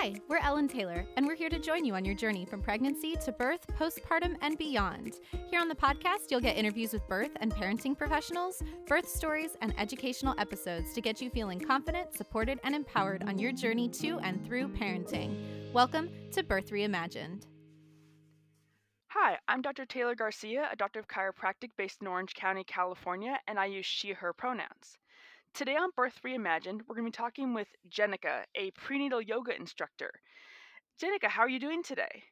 [0.00, 3.16] Hi, we're Ellen Taylor, and we're here to join you on your journey from pregnancy
[3.16, 5.14] to birth, postpartum, and beyond.
[5.50, 9.74] Here on the podcast, you'll get interviews with birth and parenting professionals, birth stories, and
[9.76, 14.46] educational episodes to get you feeling confident, supported, and empowered on your journey to and
[14.46, 15.72] through parenting.
[15.72, 17.46] Welcome to Birth Reimagined.
[19.08, 19.84] Hi, I'm Dr.
[19.84, 24.12] Taylor Garcia, a doctor of chiropractic based in Orange County, California, and I use she,
[24.12, 24.96] her pronouns.
[25.54, 30.10] Today on Birth Reimagined, we're going to be talking with Jenica, a prenatal yoga instructor.
[31.02, 32.22] Jenica, how are you doing today?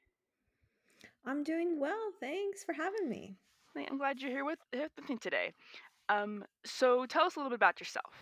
[1.25, 2.13] I'm doing well.
[2.21, 3.37] Thanks for having me.
[3.77, 5.53] I'm glad you're here with, here with me today.
[6.09, 8.15] Um, so tell us a little bit about yourself.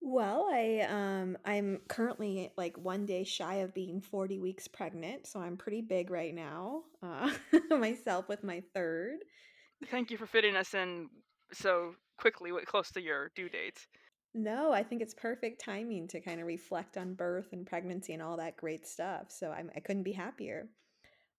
[0.00, 5.40] Well, I um I'm currently like one day shy of being 40 weeks pregnant, so
[5.40, 6.82] I'm pretty big right now.
[7.02, 7.32] Uh,
[7.76, 9.16] myself with my third.
[9.90, 11.08] Thank you for fitting us in
[11.52, 13.86] so quickly, close to your due date.
[14.38, 18.22] No, I think it's perfect timing to kind of reflect on birth and pregnancy and
[18.22, 19.32] all that great stuff.
[19.32, 20.68] So I'm, I couldn't be happier.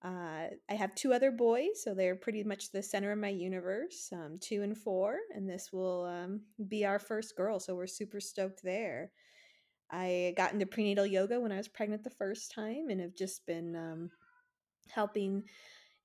[0.04, 4.10] Uh, I have two other boys, so they're pretty much the center of my universe,
[4.12, 7.58] um, two and four, and this will um, be our first girl.
[7.62, 9.12] So we're super stoked there.
[9.90, 13.46] I got into prenatal yoga when I was pregnant the first time and have just
[13.46, 14.12] been um,
[14.90, 15.44] helping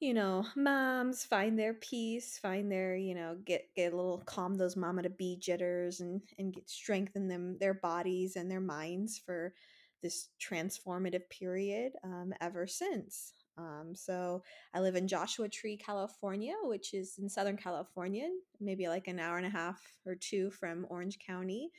[0.04, 4.54] you know, moms find their peace, find their, you know, get get a little calm
[4.54, 9.18] those mama to be jitters and and get strengthen them their bodies and their minds
[9.24, 9.54] for
[10.02, 13.32] this transformative period um, ever since.
[13.56, 14.42] Um, so
[14.74, 18.28] I live in Joshua Tree, California, which is in Southern California,
[18.60, 21.70] maybe like an hour and a half or two from Orange County.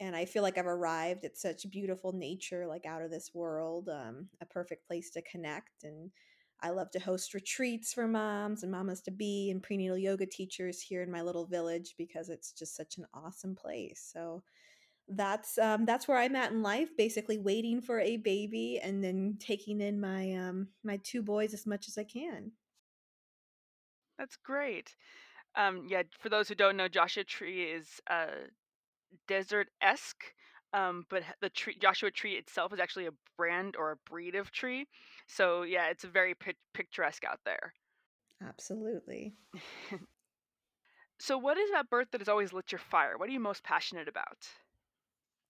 [0.00, 3.90] And I feel like I've arrived at such beautiful nature, like out of this world,
[3.90, 6.10] um, a perfect place to connect and
[6.60, 10.80] I love to host retreats for moms and mamas to be and prenatal yoga teachers
[10.80, 14.10] here in my little village because it's just such an awesome place.
[14.12, 14.42] So
[15.08, 19.36] that's um, that's where I'm at in life, basically waiting for a baby and then
[19.40, 22.52] taking in my um, my two boys as much as I can.
[24.18, 24.96] That's great.
[25.54, 28.48] Um, yeah, for those who don't know, Joshua Tree is uh,
[29.26, 30.24] desert esque
[30.72, 34.50] um, but the tree, Joshua tree itself is actually a brand or a breed of
[34.50, 34.86] tree.
[35.26, 36.34] So yeah, it's very
[36.74, 37.72] picturesque out there.
[38.46, 39.34] Absolutely.
[41.18, 43.16] so, what is that birth that has always lit your fire?
[43.16, 44.46] What are you most passionate about?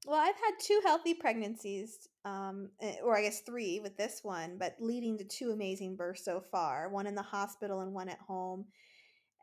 [0.07, 4.57] Well, I've had two healthy pregnancies, um, eh, or I guess three with this one,
[4.57, 8.21] but leading to two amazing births so far one in the hospital and one at
[8.21, 8.67] home.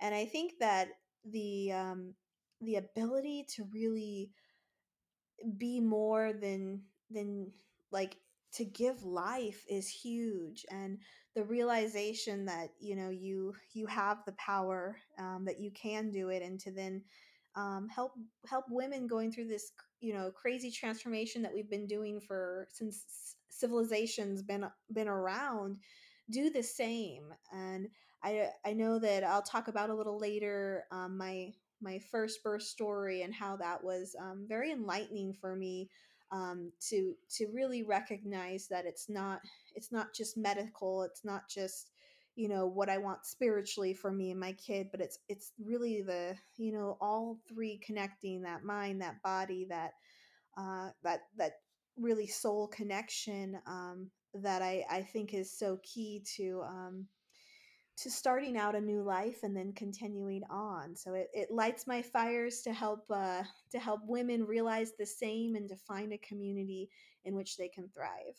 [0.01, 0.87] And I think that
[1.29, 2.13] the um,
[2.61, 4.31] the ability to really
[5.57, 6.81] be more than
[7.11, 7.51] than
[7.91, 8.17] like
[8.53, 10.97] to give life is huge and
[11.35, 16.29] the realization that you know you you have the power um, that you can do
[16.29, 17.01] it and to then
[17.55, 18.13] um, help
[18.49, 23.35] help women going through this you know crazy transformation that we've been doing for since
[23.49, 25.77] civilization's been been around
[26.31, 27.33] do the same.
[27.51, 27.87] And
[28.23, 32.63] i i know that i'll talk about a little later um, my my first birth
[32.63, 35.89] story and how that was um, very enlightening for me
[36.31, 39.41] um, to to really recognize that it's not
[39.75, 41.91] it's not just medical it's not just
[42.35, 46.01] you know what I want spiritually for me and my kid but it's it's really
[46.01, 49.91] the you know all three connecting that mind that body that
[50.57, 51.53] uh, that that
[51.97, 57.07] really soul connection um, that I I think is so key to um,
[57.97, 60.95] to starting out a new life and then continuing on.
[60.95, 65.55] So it, it lights my fires to help uh, to help women realize the same
[65.55, 66.89] and to find a community
[67.23, 68.37] in which they can thrive.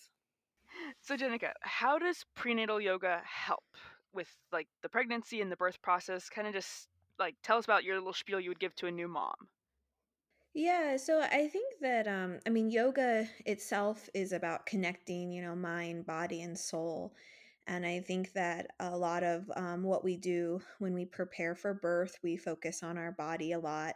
[1.00, 3.64] So Jenica, how does prenatal yoga help
[4.12, 6.28] with like the pregnancy and the birth process?
[6.28, 6.88] Kind of just
[7.18, 9.48] like tell us about your little spiel you would give to a new mom.
[10.54, 15.54] Yeah, so I think that um I mean yoga itself is about connecting, you know,
[15.54, 17.14] mind, body and soul.
[17.66, 21.74] And I think that a lot of um, what we do when we prepare for
[21.74, 23.94] birth, we focus on our body a lot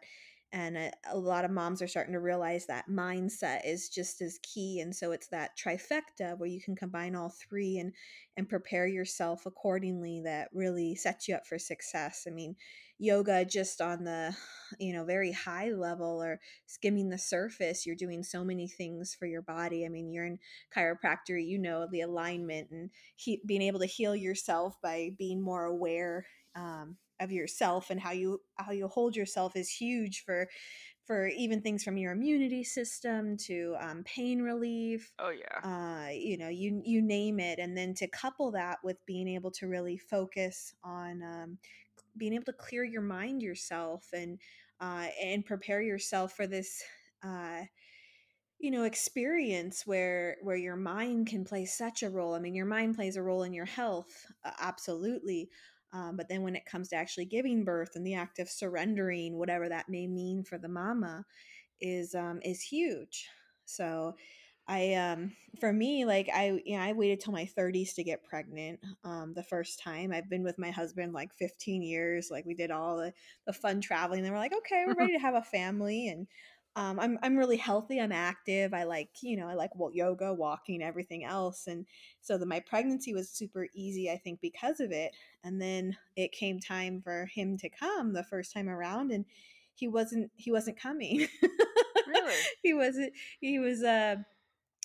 [0.52, 4.38] and a, a, lot of moms are starting to realize that mindset is just as
[4.42, 7.92] key and so it's that trifecta where you can combine all three and
[8.36, 12.24] and prepare yourself accordingly that really sets you up for success.
[12.26, 12.56] I mean
[12.98, 14.34] yoga just on the
[14.78, 19.26] you know very high level or skimming the surface you're doing so many things for
[19.26, 19.84] your body.
[19.84, 20.38] I mean you're in
[20.74, 25.64] chiropractor you know the alignment and he, being able to heal yourself by being more
[25.64, 26.26] aware
[26.56, 30.48] um, of yourself and how you how you hold yourself is huge for
[31.06, 35.12] for even things from your immunity system to um, pain relief.
[35.18, 35.58] Oh yeah.
[35.62, 39.50] Uh, you know, you you name it, and then to couple that with being able
[39.52, 41.58] to really focus on um,
[42.16, 44.38] being able to clear your mind yourself and
[44.80, 46.82] uh, and prepare yourself for this.
[47.24, 47.62] Uh,
[48.60, 52.66] you know experience where where your mind can play such a role i mean your
[52.66, 54.26] mind plays a role in your health
[54.60, 55.48] absolutely
[55.92, 59.39] um, but then when it comes to actually giving birth and the act of surrendering
[59.39, 61.25] whatever that may mean for the mama
[61.81, 63.27] is um, is huge.
[63.65, 64.15] So
[64.69, 68.22] I um for me like I you know I waited till my 30s to get
[68.22, 70.13] pregnant um the first time.
[70.13, 72.31] I've been with my husband like 15 years.
[72.31, 73.13] Like we did all the,
[73.47, 74.25] the fun traveling.
[74.25, 76.09] And we're like okay we're ready to have a family.
[76.09, 76.28] And
[76.76, 78.00] um, I'm I'm really healthy.
[78.00, 78.72] I'm active.
[78.72, 81.84] I like you know I like well, yoga, walking, everything else, and
[82.20, 84.10] so the, my pregnancy was super easy.
[84.10, 85.12] I think because of it.
[85.42, 89.24] And then it came time for him to come the first time around, and
[89.74, 91.26] he wasn't he wasn't coming.
[92.06, 92.34] Really?
[92.62, 93.12] he wasn't.
[93.40, 94.16] He was uh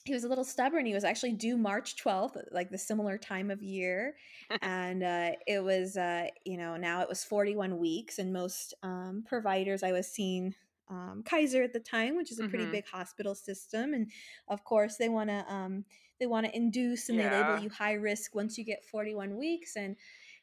[0.05, 0.85] he was a little stubborn.
[0.85, 4.15] He was actually due March 12th, like the similar time of year.
[4.61, 8.19] and uh, it was, uh, you know, now it was 41 weeks.
[8.19, 10.53] And most um, providers I was seeing
[10.89, 12.71] um, Kaiser at the time, which is a pretty Mhm.
[12.71, 14.11] big hospital system, and
[14.47, 15.85] of course they want to um,
[16.19, 19.75] they want to induce and they label you high risk once you get 41 weeks,
[19.75, 19.95] and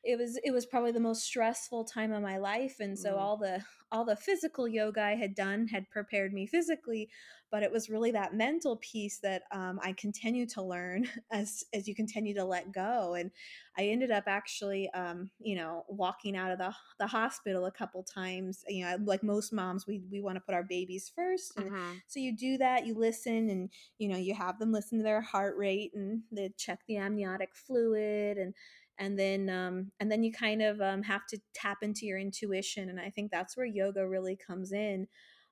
[0.04, 3.18] it was it was probably the most stressful time of my life, and so Mm.
[3.18, 7.10] all the all the physical yoga I had done had prepared me physically,
[7.50, 11.86] but it was really that mental piece that um, I continue to learn as as
[11.88, 13.30] you continue to let go, and
[13.76, 18.02] I ended up actually, um, you know, walking out of the the hospital a couple
[18.02, 18.64] times.
[18.68, 22.02] You know, like most moms, we we want to put our babies first, and Mhm.
[22.06, 22.86] so you do that.
[22.86, 26.50] You listen, and you know, you have them listen to their heart rate, and they
[26.56, 28.54] check the amniotic fluid, and
[28.98, 32.88] and then um, and then you kind of um, have to tap into your intuition,
[32.88, 35.08] and I think that's where yoga really comes in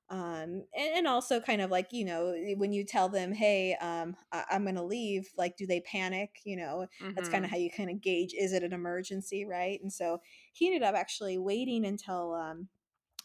[0.08, 4.16] um and, and also kind of like you know when you tell them hey um
[4.32, 6.86] I- i'm gonna leave like do they panic you know?
[7.14, 9.80] That's kind of how you kind of gauge is it an emergency right?
[9.80, 10.20] And so
[10.52, 12.68] he ended up actually waiting until um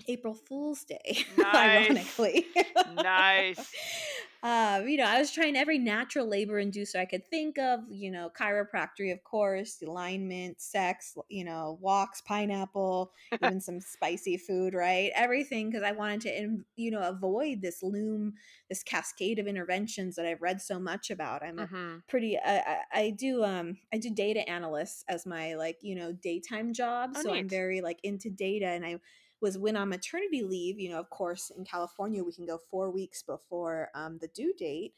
[0.07, 2.15] april fool's day Nice.
[2.15, 2.53] ironically
[2.85, 3.75] Nice.
[4.43, 8.11] um, you know, I was trying every natural labor inducer I could think of, you
[8.11, 15.11] know, chiropractic, of course, alignment, sex, you know, walks, pineapple, even some spicy food, right?
[15.15, 18.33] Everything because I wanted to, you know, avoid this loom,
[18.69, 21.41] this cascade of interventions that I've read so much about.
[21.43, 22.03] I'm a Mhm.
[22.07, 26.11] pretty, I, I, I do, um, I do data analysts as my like, you know,
[26.13, 27.15] daytime job.
[27.15, 28.99] Oh, so I'm very like into data and I
[29.45, 32.89] was when on maternity leave, you know, of course, in California, we can go four
[32.89, 34.95] weeks before um, the due date.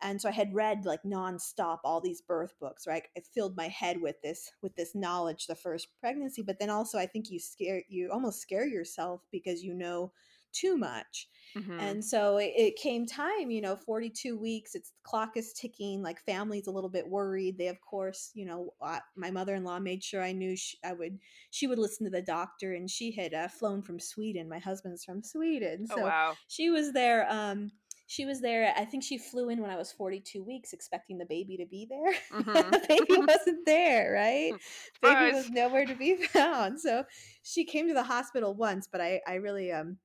[0.00, 3.02] And so I had read like nonstop all these birth books, right?
[3.14, 6.96] It filled my head with this with this knowledge the first pregnancy, but then also
[6.96, 10.12] I think you scare you almost scare yourself because you know
[10.52, 11.28] too much.
[11.54, 11.70] Mhm.
[11.78, 16.02] And so it, it came time, you know, 42 weeks, it's the clock is ticking,
[16.02, 17.56] like family's a little bit worried.
[17.58, 21.18] They of course, you know, uh, my mother-in-law made sure I knew she, I would
[21.50, 24.48] she would listen to the doctor and she had uh, flown from Sweden.
[24.48, 25.86] My husband's from Sweden.
[25.90, 26.38] Oh So wow.
[26.48, 27.72] she was there um
[28.06, 31.26] she was there i think she flew in when i was 42 weeks expecting the
[31.26, 32.70] baby to be there Mhm.
[32.72, 34.56] the baby wasn't there right
[35.00, 37.04] baby was nowhere to be found so
[37.42, 39.98] she came to the hospital once but i i really um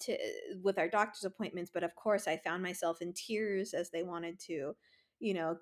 [0.00, 0.16] to
[0.62, 4.38] with our doctor's appointments but of course i found myself in tears as they wanted
[4.38, 4.74] to
[5.20, 5.56] you know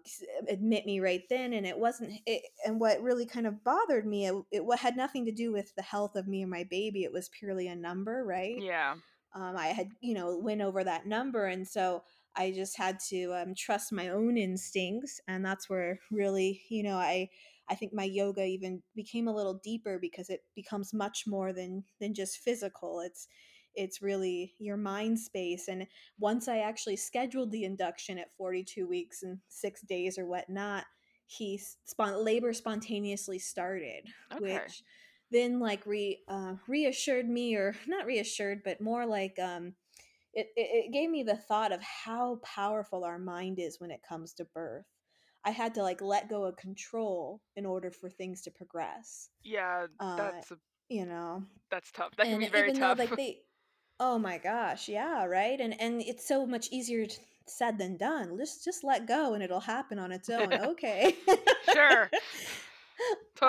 [0.48, 4.26] admit me right then and it wasn't it, and what really kind of bothered me
[4.26, 7.12] it, it had nothing to do with the health of me and my baby it
[7.12, 8.96] was purely a number right Yeah.
[9.34, 11.46] um, I had, you know, went over that number.
[11.46, 12.04] And so
[12.36, 15.20] I just had to um, trust my own instincts.
[15.26, 17.30] And that's where really, you know, I,
[17.68, 21.84] I think my yoga even became a little deeper because it becomes much more than,
[22.00, 23.00] than just physical.
[23.00, 23.26] It's,
[23.74, 25.68] it's really your mind space.
[25.68, 25.86] And
[26.18, 30.84] once I actually scheduled the induction at 42 weeks and six days or whatnot,
[31.26, 34.40] he spon- labor spontaneously started, Okay.
[34.40, 34.82] which
[35.30, 39.74] then like re uh, reassured me or not reassured but more like um
[40.32, 44.00] it, it, it gave me the thought of how powerful our mind is when it
[44.08, 44.86] comes to birth
[45.44, 49.86] i had to like let go of control in order for things to progress Yeah,
[50.00, 50.56] uh that's a,
[50.88, 52.16] you know that's tough.
[52.16, 52.98] That can and be very even though tough.
[52.98, 53.40] like they
[54.00, 58.36] oh my gosh yeah right and and it's so much easier t- said than done
[58.38, 61.16] just just let go and it'll happen on its own okay
[61.60, 62.10] Sure.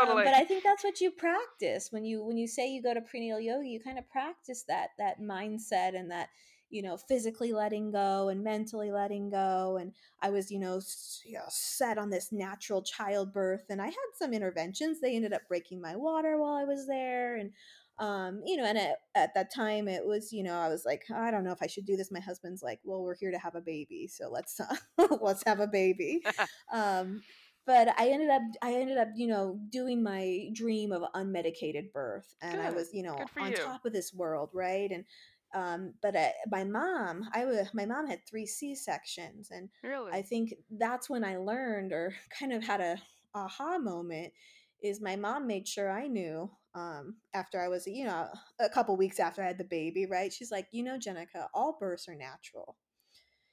[0.07, 0.23] um, Totally.
[0.23, 3.01] but I think that's what you practice when you when you say you go to
[3.01, 3.67] prenatal yoga.
[3.67, 6.29] You kind of practice that that mindset and that
[6.69, 9.77] you know physically letting go and mentally letting go.
[9.79, 13.87] And I was you know, s- you know set on this natural childbirth, and I
[13.87, 14.99] had some interventions.
[15.01, 17.51] They ended up breaking my water while I was there, and
[17.99, 21.03] um you know and at, at that time it was you know i was like
[21.13, 23.37] i don't know if i should do this my husband's like well we're here to
[23.39, 26.21] have a baby so let's uh, let's have a baby
[26.73, 27.21] um
[27.65, 32.35] but I ended up I ended up you know doing my dream of unmedicated birth
[32.41, 33.57] and I was you know on you.
[33.57, 35.05] top of this world right and
[35.53, 40.11] Um, but I, my mom, I was my mom had three C sections, and Really?
[40.11, 42.97] I think that's when I learned or kind of had a
[43.33, 44.33] aha moment.
[44.81, 48.29] Is my mom made sure I knew um, after I was, you know,
[48.59, 50.33] a couple weeks after I had the baby, right?
[50.33, 52.77] She's like, you know, Jenica, all births are natural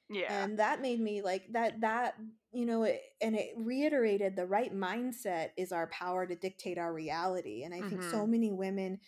[0.08, 0.28] Yeah.
[0.28, 2.14] and that made me like that that
[2.52, 6.92] you know it, and it reiterated the right mindset is our power to dictate our
[6.92, 8.26] reality and i think so Mhm.
[8.26, 8.98] many women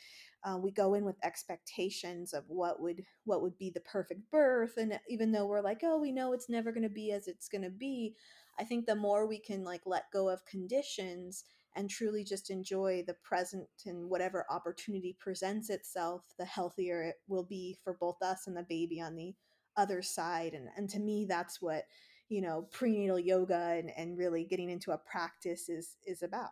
[0.44, 4.74] uh, we go in with expectations of what would what would be the perfect birth
[4.76, 7.48] and even though we're like oh we know it's never going to be as it's
[7.48, 8.14] going to be
[8.58, 11.44] i think the more we can like let go of conditions
[11.76, 17.44] and truly just enjoy the present and whatever opportunity presents itself the healthier it will
[17.44, 19.34] be for both us and the baby on the
[19.76, 21.84] other side and and to me that's what
[22.28, 26.50] you know prenatal yoga and, and really getting into a practice is is about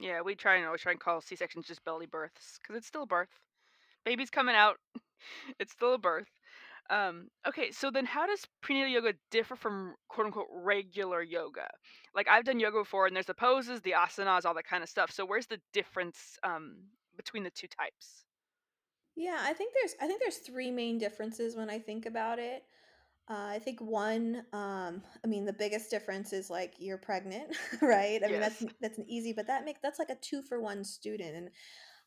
[0.00, 3.02] Yeah, we try and always try and call C-sections just belly births because it's still
[3.02, 3.28] a birth.
[4.04, 4.76] Baby's coming out.
[5.58, 6.28] It's still a birth.
[6.90, 11.66] Um, okay, so then how does prenatal yoga differ from quote unquote regular yoga?
[12.14, 14.88] Like I've done yoga before and there's the poses, the asanas, all that kind of
[14.88, 15.10] stuff.
[15.10, 16.76] So where's the difference um,
[17.16, 18.24] between the two types?
[19.16, 22.64] yeah i think there's i think there's three main differences when i think about it
[23.30, 28.22] uh, i think one um i mean the biggest difference is like you're pregnant right
[28.24, 30.84] i mean that's that's an easy but that make that's like a two for one
[30.84, 31.50] student and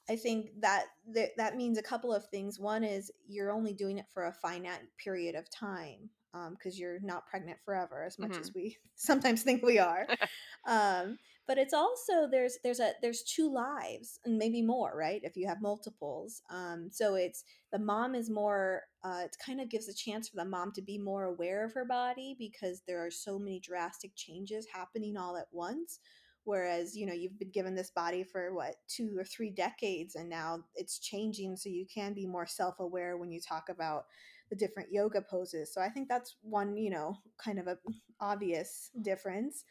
[0.10, 2.60] I think that that, that means a couple of things.
[2.60, 6.10] One is you're only doing it for a finite period of time
[6.52, 10.08] because um, you're not pregnant forever, as much as hmm we sometimes think we are.
[10.68, 15.22] Um, but it's also there's there's a there's two lives and maybe more, right?
[15.24, 18.84] If you have multiples, um, so it's the mom is more.
[19.04, 21.74] Uh, it kind of gives a chance for the mom to be more aware of
[21.74, 26.00] her body because there are so many drastic changes happening all at once
[26.48, 30.30] whereas you know you've been given this body for what two or three decades and
[30.30, 34.06] now it's changing so you can be more self-aware when you talk about
[34.50, 35.74] the different yoga poses.
[35.74, 37.78] So i think that's one you know kind of a
[38.22, 39.66] obvious difference.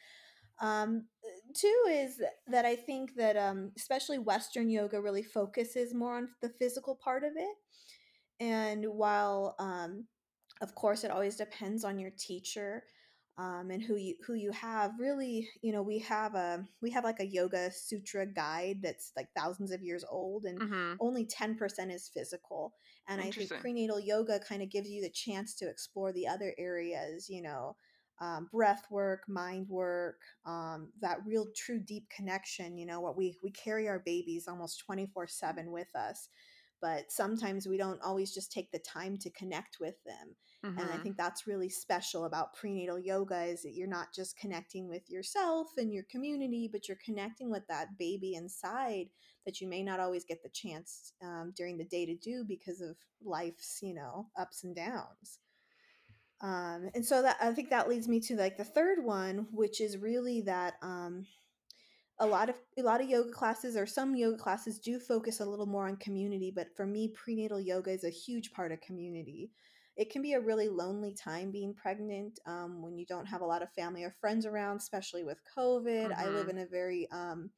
[0.59, 1.05] Um,
[1.55, 6.49] two is that i think that um, especially western yoga really focuses more on the
[6.49, 7.55] physical part of it.
[8.39, 10.05] And while um,
[10.61, 12.83] of course it always depends on your teacher
[13.37, 17.03] um, and who you who you have really you know we have a we have
[17.03, 21.91] like a yoga sutra guide that's like thousands of years old and hmm only 10%
[21.91, 22.73] is physical.
[23.07, 26.53] And i think prenatal yoga kind of gives you the chance to explore the other
[26.57, 27.75] areas you know
[28.19, 33.37] um, breath work mind work um, that real true deep connection you know what we
[33.43, 36.29] we carry our babies almost 24 7 with us
[36.81, 40.35] but sometimes we don't always just take the time to connect with them
[40.77, 44.37] and i hmm think that's really special about prenatal yoga is that you're not just
[44.37, 49.07] connecting with yourself and your community but you're connecting with that baby inside
[49.45, 52.81] that you may not always get the chance um, during the day to do because
[52.81, 55.39] of life's you know ups and downs.
[56.41, 59.81] Um, and so that i think that leads me to like the third one which
[59.81, 61.25] is really that um,
[62.19, 65.45] a lot of a lot of yoga classes or some yoga classes do focus a
[65.45, 69.51] little more on community but for me prenatal yoga is a huge part of community
[69.97, 73.45] it can be a really lonely time being pregnant um, when you don't have a
[73.45, 77.07] lot of family or friends around especially with covid i live hmm in a very
[77.11, 77.49] um,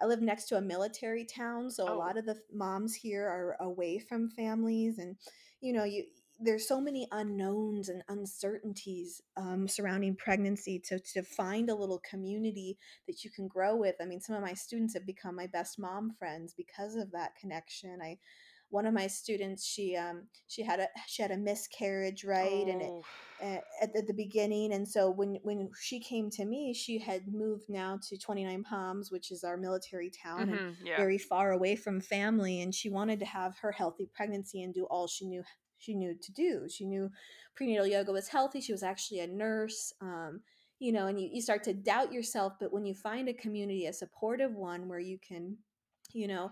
[0.00, 3.26] I live next to a military town, so a Oh, lot of the moms here
[3.26, 5.16] are away from families, and
[5.60, 6.04] you know, you
[6.40, 10.80] there's so many unknowns and uncertainties um, surrounding pregnancy.
[10.88, 13.94] To to find a little community that you can grow with.
[14.00, 17.36] I mean, some of my students have become my best mom friends because of that
[17.36, 18.00] connection.
[18.02, 18.18] I
[18.72, 22.82] one of my students, she um she had a she had a miscarriage, right, and
[22.82, 23.02] it oh,
[23.42, 27.22] uh, at the, the beginning and so when when she came to me she had
[27.32, 30.96] moved now to 29 palms which is our military town and hmm yeah.
[30.96, 34.84] very far away from family and she wanted to have her healthy pregnancy and do
[34.84, 35.42] all she knew
[35.78, 37.10] she knew to do she knew
[37.56, 40.40] prenatal yoga was healthy she was actually a nurse um,
[40.78, 43.86] you know and you, you start to doubt yourself but when you find a community
[43.86, 45.56] a supportive one where you can
[46.12, 46.50] you know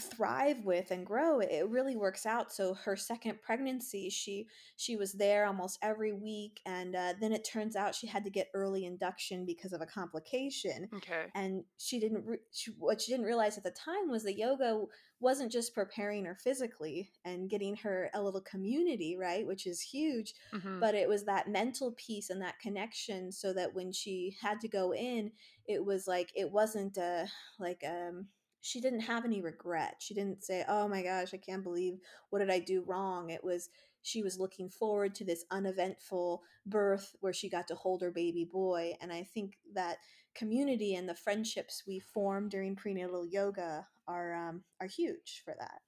[0.00, 5.12] thrive with and grow it really works out so her second pregnancy she she was
[5.12, 8.86] there almost every week and uh, then it turns out she had to get early
[8.86, 11.26] induction because of a complication Okay.
[11.34, 14.84] and she didn't re- she, what she didn't realize at the time was that yoga
[15.20, 20.32] wasn't just preparing her physically and getting her a little community right which is huge
[20.52, 24.60] hmm but it was that mental piece and that connection so that when she had
[24.60, 25.30] to go in
[25.66, 27.26] it was like it wasn't a
[27.58, 28.26] like um
[28.64, 31.98] she didn't have any regret she didn't say oh my gosh i can't believe
[32.30, 33.68] what did i do wrong it was
[34.02, 38.44] she was looking forward to this uneventful birth where she got to hold her baby
[38.50, 39.98] boy and i think that
[40.34, 45.80] community and the friendships we form during prenatal yoga are um, are huge for that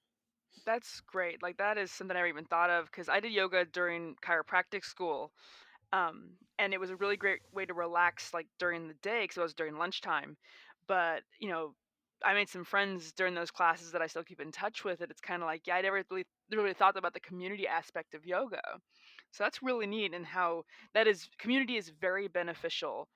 [0.64, 1.42] That's great.
[1.42, 4.84] Like that is something I never even thought of because I did yoga during chiropractic
[4.84, 5.32] school,
[5.92, 9.36] um, and it was a really great way to relax, like during the day because
[9.38, 10.36] it was during lunchtime.
[10.88, 11.74] But you know,
[12.24, 15.00] I made some friends during those classes that I still keep in touch with.
[15.00, 18.14] And it's kind of like, yeah, I never really really thought about the community aspect
[18.14, 18.62] of yoga.
[19.32, 23.08] So that's really neat, and how that is community is very beneficial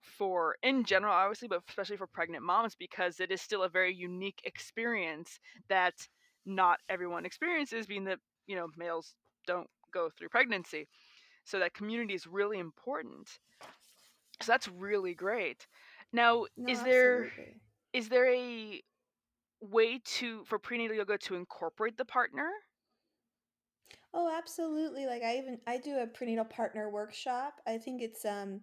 [0.00, 3.94] for in general obviously but especially for pregnant moms because it is still a very
[3.94, 5.38] unique experience
[5.68, 5.94] that
[6.46, 9.14] not everyone experiences being that you know males
[9.46, 10.86] don't go through pregnancy
[11.44, 13.28] so that community is really important
[14.40, 15.66] so that's really great
[16.12, 17.60] now No, is there absolutely.
[17.92, 18.82] Is there a
[19.60, 22.50] way to for prenatal yoga to incorporate the partner
[24.12, 25.06] Oh, absolutely.
[25.06, 27.60] Like I even I do a prenatal partner workshop.
[27.66, 28.62] I think it's um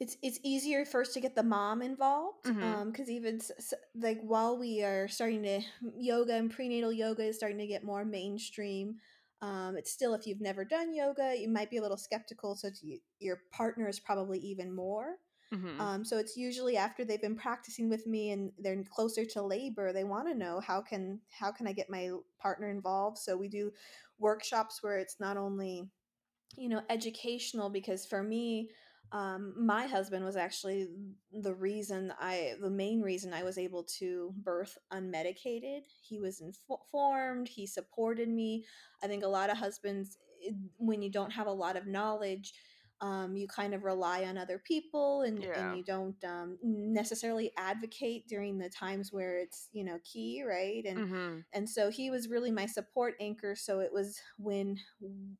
[0.00, 4.20] it's it's easier first to get the mom involved mhm um because even s- like
[4.22, 5.60] while we are starting to
[5.96, 8.96] yoga and prenatal yoga is starting to get more mainstream
[9.40, 12.68] um it's still if you've never done yoga you might be a little skeptical so
[12.82, 15.16] you, your partner is probably even more
[15.52, 19.42] mhm um so it's usually after they've been practicing with me and they're closer to
[19.42, 22.10] labor they want to know how can how can i get my
[22.40, 23.70] partner involved so we do
[24.18, 25.88] workshops where it's not only
[26.56, 28.70] you know, educational because for me,
[29.12, 30.88] um, my husband was actually
[31.32, 35.82] the reason I, the main reason I was able to birth unmedicated.
[36.02, 38.64] He was informed, he supported me.
[39.02, 42.54] I think a lot of husbands, eh, when you don't have a lot of knowledge,
[43.04, 48.26] um, you kind of rely on other people and, and you don't um, necessarily advocate
[48.28, 50.84] during the times where it's you know key right?
[50.86, 54.78] And mhm and so he was really my support anchor so it was when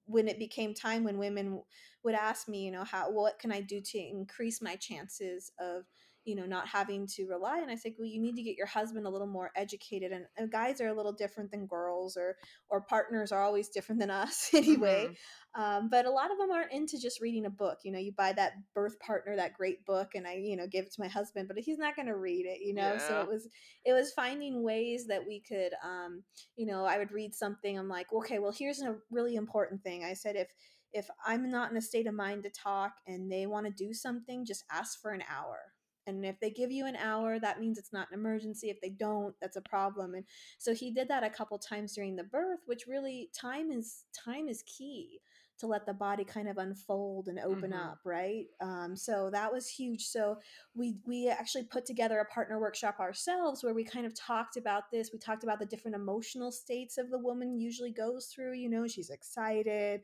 [0.07, 1.63] when it became time when women
[2.05, 5.85] would ask me you know how what can i do to increase my chances of
[6.25, 8.67] you know not having to rely and i said well you need to get your
[8.67, 12.37] husband a little more educated and, and guys are a little different than girls or
[12.71, 15.17] or partners are always different than us anyway mhm
[15.57, 18.13] um, but a lot of them aren't into just reading a book you know you
[18.13, 21.09] buy that birth partner that great book and i you know give it to my
[21.09, 23.49] husband but he's not going to read it you know so it was
[23.85, 26.23] it was finding ways that we could um,
[26.57, 30.05] you know i would read something i'm like okay well here's a really important thing
[30.05, 30.49] i said if
[30.93, 33.93] if i'm not in a state of mind to talk and they want to do
[33.93, 35.74] something just ask for an hour
[36.07, 38.91] and if they give you an hour that means it's not an emergency if they
[38.91, 40.25] don't that's a problem and
[40.59, 44.49] so he did that a couple times during the birth which really time is time
[44.49, 45.21] is key
[45.57, 48.47] to let the body kind of unfold and open mhm up right?
[48.61, 50.39] Um, so that was huge so
[50.75, 54.91] we we actually put together a partner workshop ourselves where we kind of talked about
[54.91, 58.69] this we talked about the different emotional states of the woman usually goes through you
[58.69, 60.03] know she's excited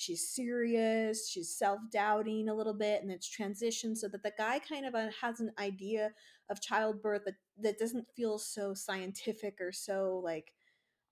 [0.00, 4.86] she's serious she's self-doubting a little bit and it's transition so that the guy kind
[4.86, 6.10] of uh, has an idea
[6.48, 10.52] of childbirth that that doesn't feel so scientific or so like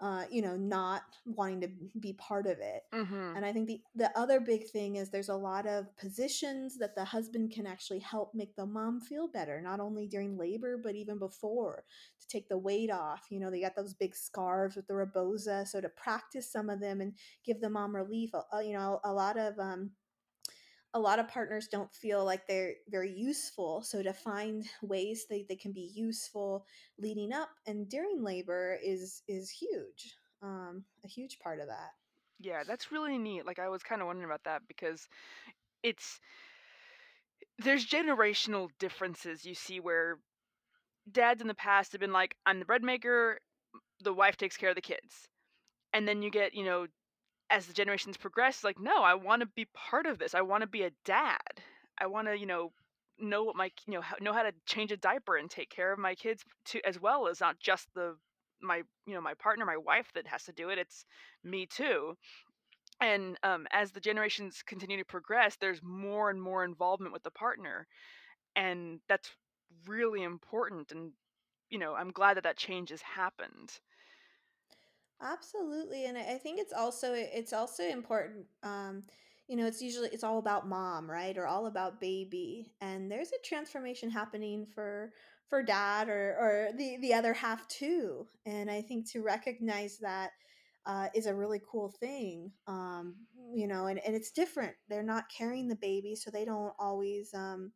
[0.00, 1.68] uh, you know, not wanting to
[2.00, 2.82] be part of it.
[2.92, 6.78] mhm And I think the the other big thing is there's a lot of positions
[6.78, 10.78] that the husband can actually help make the mom feel better, not only during labor
[10.78, 11.84] but even before
[12.20, 13.26] to take the weight off.
[13.30, 16.80] You know, they got those big scarves with the rebozo, so to practice some of
[16.80, 17.12] them and
[17.44, 18.30] give the mom relief.
[18.34, 19.90] Uh, you know, a lot of um,
[20.94, 23.82] a lot of partners don't feel like they're very useful.
[23.82, 26.66] So to find ways that they can be useful
[26.98, 30.16] leading up and during labor is is huge.
[30.42, 31.90] Um, a huge part of that.
[32.38, 35.08] yeah that's really neat like i was kind of wondering about that because
[35.82, 36.20] it's
[37.58, 40.18] there's generational differences you see where
[41.10, 43.38] dads in the past have been like, I'm the bread maker,
[44.02, 45.28] the wife takes care of the kids.
[45.92, 46.86] And then you get, you know,
[47.50, 50.34] as the generations progress, like, no, I want to be part of this.
[50.34, 51.40] I want to be a dad.
[51.98, 52.72] I want to, you know,
[53.18, 55.98] know what my, you know, know how to change a diaper and take care of
[55.98, 58.16] my kids too, as well as not just the
[58.60, 60.78] my, you know, my partner, my wife that has to do it.
[60.78, 61.04] It's
[61.44, 62.16] me too.
[63.00, 67.30] And um, as the generations continue to progress, there's more and more involvement with the
[67.30, 67.86] partner,
[68.56, 69.30] and that's
[69.86, 70.92] really important.
[70.92, 71.12] And
[71.70, 73.78] you know, I'm glad that that change has happened.
[75.20, 78.46] Absolutely, and I think it's also it's also important.
[78.62, 79.02] Um,
[79.48, 83.32] you know, it's usually it's all about mom, right, or all about baby, and there's
[83.32, 85.12] a transformation happening for
[85.48, 88.26] for dad or or the the other half too.
[88.46, 90.30] And I think to recognize that
[90.86, 92.52] uh, is a really cool thing.
[92.68, 93.16] Um,
[93.52, 94.74] you know, and and it's different.
[94.88, 97.72] They're not carrying the baby, so they don't always um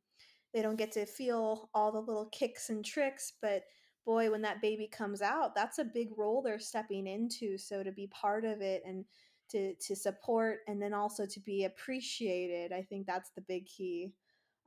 [0.54, 3.62] they don't get to feel all the little kicks and tricks but
[4.04, 7.92] boy when that baby comes out that's a big role they're stepping into so to
[7.92, 9.04] be part of it and
[9.48, 14.12] to to support and then also to be appreciated i think that's the big key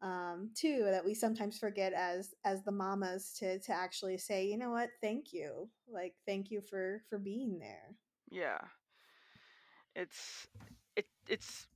[0.01, 4.57] um, too that we sometimes forget as as the mamas to to actually say you
[4.57, 4.89] know what?
[5.01, 5.69] Thank you.
[5.91, 7.95] Like thank you for for being there.
[8.29, 8.59] Yeah.
[9.95, 10.47] It's
[10.95, 11.67] it it's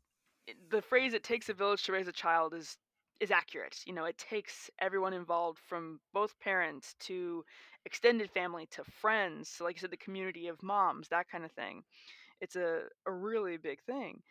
[0.69, 2.77] the phrase "it takes a village to raise a child" is
[3.19, 3.77] is accurate.
[3.85, 7.43] You know, it takes everyone involved from both parents to
[7.85, 11.51] extended family to friends, so like you said, the community of moms, that kind of
[11.51, 11.83] thing.
[12.41, 14.21] It's a a really big thing.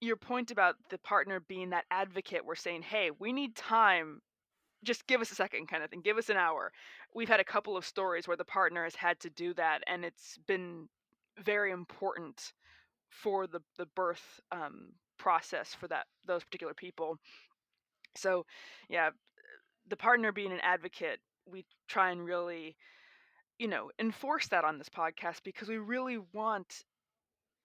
[0.00, 4.20] Your point about the partner being that advocate, we're saying, "Hey, we need time.
[4.84, 6.02] Just give us a second, kind of thing.
[6.02, 6.72] Give us an hour.
[7.14, 10.04] We've had a couple of stories where the partner has had to do that, and
[10.04, 10.88] it's been
[11.38, 12.52] very important
[13.10, 17.18] for the the birth um, process for that those particular people.
[18.16, 18.46] So,
[18.88, 19.10] yeah,
[19.88, 22.76] the partner being an advocate, we try and really,
[23.58, 26.84] you know, enforce that on this podcast because we really want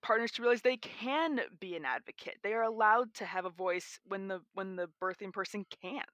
[0.02, 2.38] partners to realize they can be an advocate.
[2.44, 6.06] They are allowed to have a voice when the when the birthing person can't.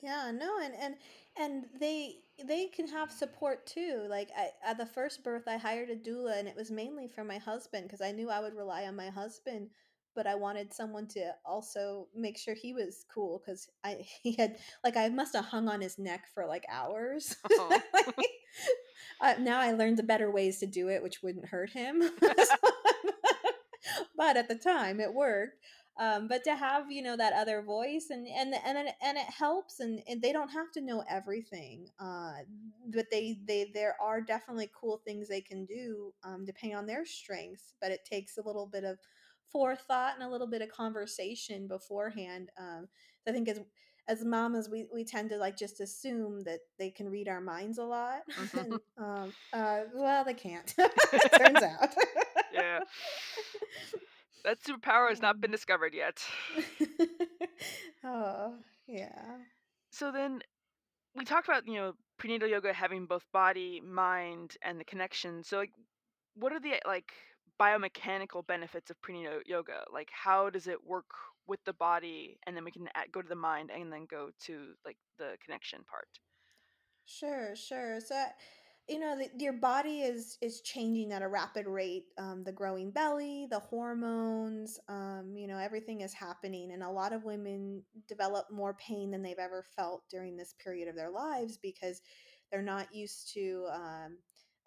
[0.00, 0.96] Yeah, no, and and
[1.36, 4.06] and they they can have support too.
[4.08, 7.24] Like I, at the first birth, I hired a doula, and it was mainly for
[7.24, 9.70] my husband because I knew I would rely on my husband,
[10.18, 14.56] but I wanted someone to also make sure he was cool because I he had
[14.82, 17.36] like I must have hung on his neck for like hours.
[17.60, 17.80] Oh.
[19.20, 22.02] uh, now I learned the better ways to do it, which wouldn't hurt him.
[24.16, 25.58] but at the time, it worked
[25.98, 29.26] um, but to have you know that other voice and and and it, and it
[29.26, 32.34] helps and, and they don't have to know everything uh,
[32.94, 37.04] but they they there are definitely cool things they can do um, depending on their
[37.04, 38.98] strengths but it takes a little bit of
[39.52, 42.88] forethought and a little bit of conversation beforehand um,
[43.26, 43.60] i think as
[44.08, 47.78] as mamas we, we tend to like just assume that they can read our minds
[47.78, 48.50] a lot Mhm.
[48.56, 50.74] and um, uh, well they can't
[51.36, 51.94] turns out
[52.50, 52.80] yeah,
[54.44, 56.22] that superpower has not been discovered yet.
[58.04, 58.54] oh,
[58.86, 59.38] yeah.
[59.90, 60.40] So then
[61.14, 65.42] we talked about you know prenatal yoga having both body, mind, and the connection.
[65.44, 65.72] So like,
[66.34, 67.12] what are the like
[67.60, 69.84] biomechanical benefits of prenatal yoga?
[69.92, 71.06] Like, how does it work
[71.48, 74.74] with the body, and then we can go to the mind, and then go to
[74.84, 76.08] like the connection part.
[77.06, 78.00] Sure, sure.
[78.00, 78.22] So,
[78.86, 82.04] you know, the, your body is is changing at a rapid rate.
[82.18, 87.14] Um, the growing belly, the hormones, um, you know, everything is happening, and a lot
[87.14, 91.56] of women develop more pain than they've ever felt during this period of their lives
[91.56, 92.02] because
[92.52, 94.18] they're not used to um,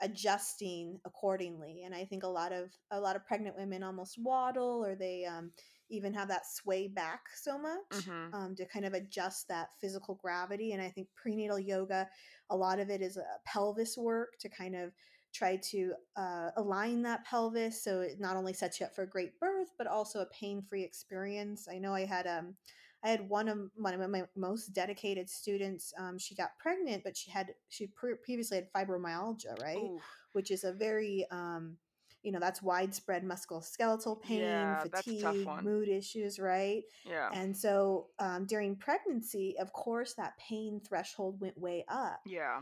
[0.02, 1.84] adjusting accordingly.
[1.86, 5.26] And I think a lot of a lot of pregnant women almost waddle, or they
[5.26, 5.52] um,
[5.90, 8.32] even have that sway back so much Mm-hmm.
[8.34, 10.72] um, to kind of adjust that physical gravity.
[10.74, 12.08] And I think prenatal yoga
[12.50, 14.92] a lot of it is a pelvis work to kind of
[15.34, 19.10] try to uh, align that pelvis so it not only sets you up for a
[19.10, 21.68] great birth, but also a pain-free experience.
[21.72, 22.56] I know I had um
[23.04, 25.94] I had one of one of my most dedicated students.
[25.98, 30.00] Um, she got pregnant, but she had she pre- previously had fibromyalgia, right, Ooh,
[30.34, 31.78] which is a very um,
[32.24, 36.84] you know that's widespread musculoskeletal pain, yeah, that's a tough fatigue, mood issues, right?
[37.10, 42.20] Yeah, And so um, during pregnancy, of course, that pain threshold went way up.
[42.26, 42.60] yeah,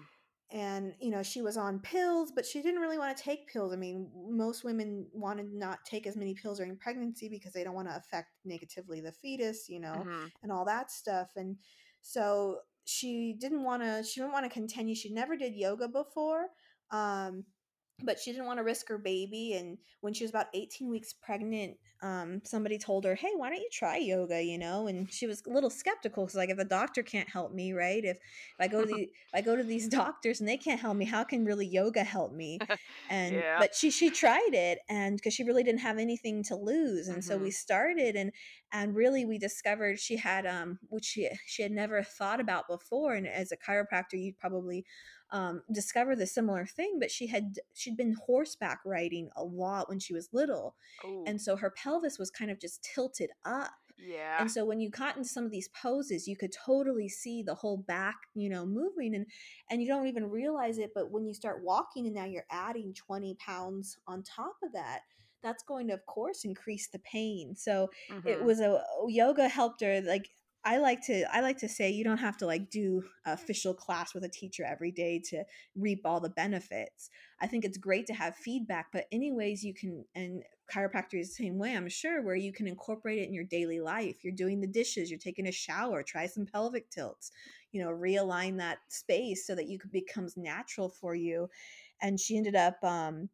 [0.52, 3.72] And, you know, she was on pills, but she didn't really want to take pills.
[3.72, 7.64] I mean, most women want to not take as many pills during pregnancy because they
[7.64, 10.26] don't want to affect negatively the fetus, you know, mm-hmm.
[10.42, 11.30] and all that stuff.
[11.36, 11.58] And
[12.02, 14.96] so she didn't want to, she didn't want to continue.
[14.96, 16.48] She never did yoga before.
[16.90, 17.46] Um,
[18.04, 21.14] but she didn't want to risk her baby and when she was about 18 weeks
[21.14, 25.28] pregnant um, somebody told her hey why don't you try yoga you know and she
[25.28, 28.22] was a little skeptical because like if a doctor can't help me right if, if
[28.60, 31.06] i go to the if i go to these doctors and they can't help me
[31.06, 32.62] how can really yoga help me
[33.10, 33.58] and Yeah.
[33.58, 37.24] but she she tried it and because she really didn't have anything to lose and
[37.24, 37.38] so Mm-hmm.
[37.38, 38.32] we started and
[38.72, 43.14] and really we discovered she had um which she she had never thought about before
[43.14, 44.86] and as a chiropractor you probably
[45.32, 50.00] um, discover the similar thing but she had she'd been horseback riding a lot when
[50.00, 53.72] she was little Ooh, and so her pelvis was kind of just tilted up.
[54.02, 57.44] Yeah, and so when you got into some of these poses you could totally see
[57.44, 59.26] the whole back you know moving and
[59.70, 62.94] and you don't even realize it but when you start walking and now you're adding
[62.94, 65.02] 20 pounds on top of that
[65.42, 67.56] that's going to of course increase the pain.
[67.56, 68.44] So it mhm.
[68.44, 70.30] was a yoga helped her like
[70.66, 74.14] i like to i like to say you don't have to like do official class
[74.14, 75.44] with a teacher every day to
[75.76, 77.10] reap all the benefits.
[77.42, 80.44] I think it's great to have feedback but anyways you can and
[80.74, 83.80] chiropractor is the same way i'm sure where you can incorporate it in your daily
[83.80, 84.24] life.
[84.24, 87.32] You're doing the dishes you're taking a shower try some pelvic tilts
[87.72, 91.50] you know realign that space so that you could becomes natural for you.
[92.02, 93.30] And she ended up um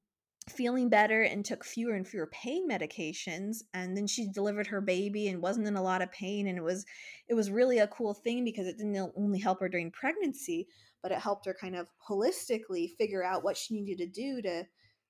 [0.48, 5.28] feeling better and took fewer and fewer pain medications and then she delivered her baby
[5.28, 6.86] and wasn't in a lot of pain and it was
[7.28, 10.68] it was really a cool thing because it didn't only help her during pregnancy
[11.02, 14.64] but it helped her kind of holistically figure out what she needed to do to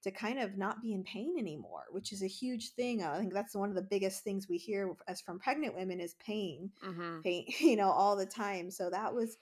[0.03, 3.33] to kind of not be in pain anymore which is a huge thing i think
[3.33, 7.21] that's one of the biggest things we hear as from pregnant women is pain Mm-hmm.
[7.23, 9.37] pain you know all the time so that was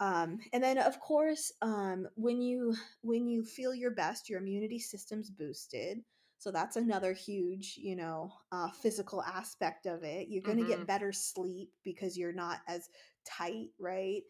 [0.00, 4.78] um, and then of course um, when you when you feel your best your immunity
[4.78, 5.98] system's boosted.
[6.38, 10.28] So that's another huge you know uh, physical aspect of it.
[10.28, 10.70] You're going to Mhm.
[10.70, 12.88] get better sleep because you're not as
[13.26, 14.22] tight right?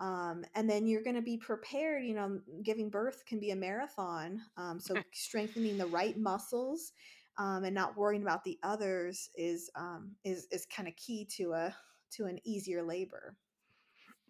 [0.00, 3.56] Um, and then you're going to be prepared you know giving birth can be a
[3.56, 6.92] marathon um, so strengthening the right muscles
[7.38, 11.52] um, and not worrying about the others is um, is is kind of key to
[11.52, 11.74] a
[12.12, 13.36] to an easier labor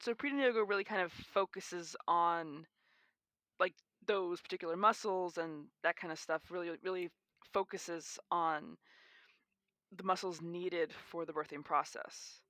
[0.02, 2.66] So prenatal yoga really kind of focuses on
[3.60, 3.74] like
[4.06, 6.42] those particular muscles and that kind of stuff.
[6.50, 7.08] Really, really
[7.52, 8.76] focuses on
[9.96, 12.40] the muscles needed for the birthing process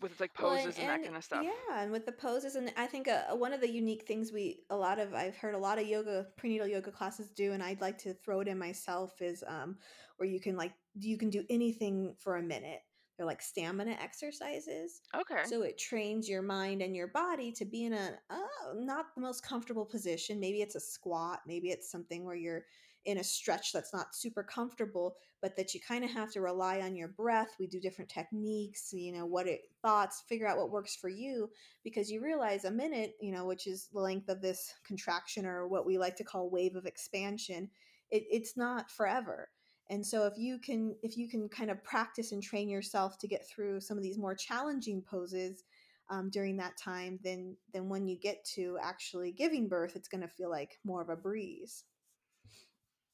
[0.00, 1.44] with like Well, and, poses and, that kind of stuff.
[1.44, 4.60] yeah, and with the poses, and I think uh, one of the unique things we
[4.70, 7.80] a lot of I've heard a lot of yoga prenatal yoga classes do, and I'd
[7.80, 9.76] like to throw it in myself is um
[10.16, 12.80] where you can like you can do anything for a minute.
[13.18, 15.44] They're like stamina exercises, Okay.
[15.44, 19.20] so it trains your mind and your body to be in a uh, not the
[19.20, 20.40] most comfortable position.
[20.40, 22.64] Maybe it's a squat, maybe it's something where you're
[23.04, 26.80] in a stretch that's not super comfortable, but that you kind of have to rely
[26.80, 27.54] on your breath.
[27.58, 31.50] We do different techniques, you know, what it thoughts, figure out what works for you
[31.84, 35.66] because you realize a minute, you know, which is the length of this contraction or
[35.68, 37.70] what we like to call wave of expansion,
[38.10, 39.50] it, it's not forever.
[39.90, 43.28] And so if you can if you can kind of practice and train yourself to
[43.28, 45.64] get through some of these more challenging poses
[46.10, 50.20] um, during that time, then then when you get to actually giving birth, it's going
[50.20, 51.84] to feel like more of a breeze.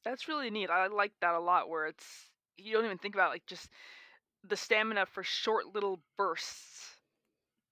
[0.05, 0.69] That's really neat.
[0.69, 3.69] I like that a lot where it's you don't even think about like just
[4.49, 6.97] the stamina for short little bursts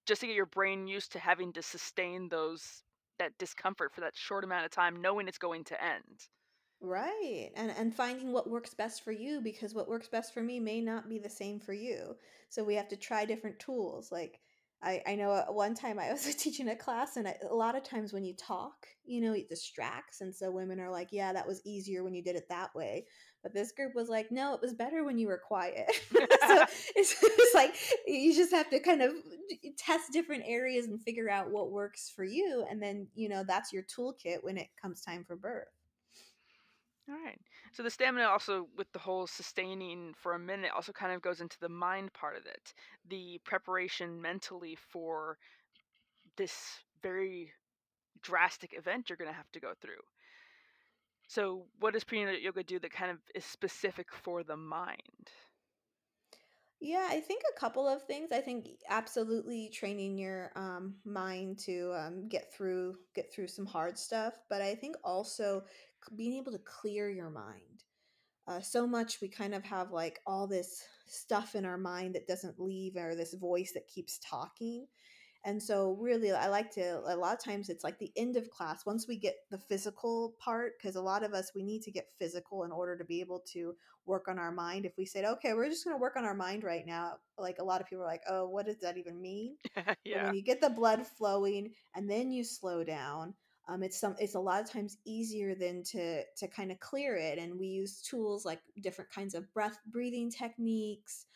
[0.07, 2.83] just to get your brain used to having to sustain those
[3.19, 6.27] that discomfort for that short amount of time knowing it's going to end.
[6.85, 7.51] Right.
[7.55, 10.81] And and finding what works best for you because what works best for me may
[10.81, 12.17] not be the same for you.
[12.49, 14.11] So we have to try different tools.
[14.11, 14.41] Like
[14.83, 17.77] I, I know at one time I was teaching a class and I, a lot
[17.77, 20.23] of times when you talk, you know, it distracts.
[20.23, 23.07] And so women are like, yeah, that was easier when you did it that way.
[23.45, 25.87] But this group was like, no, it was better when you were quiet.
[26.11, 26.19] so
[26.97, 27.77] it's, it's like
[28.09, 29.13] you just have to kind of
[29.79, 32.65] test different areas and figure out what works for you.
[32.69, 35.69] And then, you know, that's your toolkit when it comes time for birth.
[37.09, 37.41] All right.
[37.73, 41.41] So the stamina also with the whole sustaining for a minute also kind of goes
[41.41, 42.75] into the mind part of it.
[43.09, 45.39] The preparation mentally for
[46.37, 47.53] this very
[48.23, 50.03] drastic event you're going to have to go through.
[51.27, 55.33] So what does prenatal yoga do that kind of is specific for the mind?
[56.81, 58.33] Yeah, I think a couple of things.
[58.33, 63.97] I think absolutely training your um, mind to um, get through get through some hard
[63.97, 65.63] stuff, but I think also
[66.17, 67.85] being able to clear your mind.
[68.49, 72.27] Uh, so much we kind of have like all this stuff in our mind that
[72.27, 74.87] doesn't leave, or this voice that keeps talking.
[75.45, 78.49] And so, really, I like to, a lot of times it's like the end of
[78.51, 81.91] class, once we get the physical part, because a lot of us, we need to
[81.91, 83.75] get physical in order to be able to
[84.07, 84.87] work on our mind.
[84.87, 87.57] If we said, okay, we're just going to work on our mind right now, like
[87.59, 89.57] a lot of people are like, oh, what does that even mean?
[89.75, 90.27] But yeah.
[90.27, 93.35] when you get the blood flowing and then you slow down,
[93.69, 97.17] um, it's some it's a lot of times easier than to to kind of clear
[97.17, 97.39] it.
[97.39, 101.27] And we use tools like different kinds of breath breathing techniques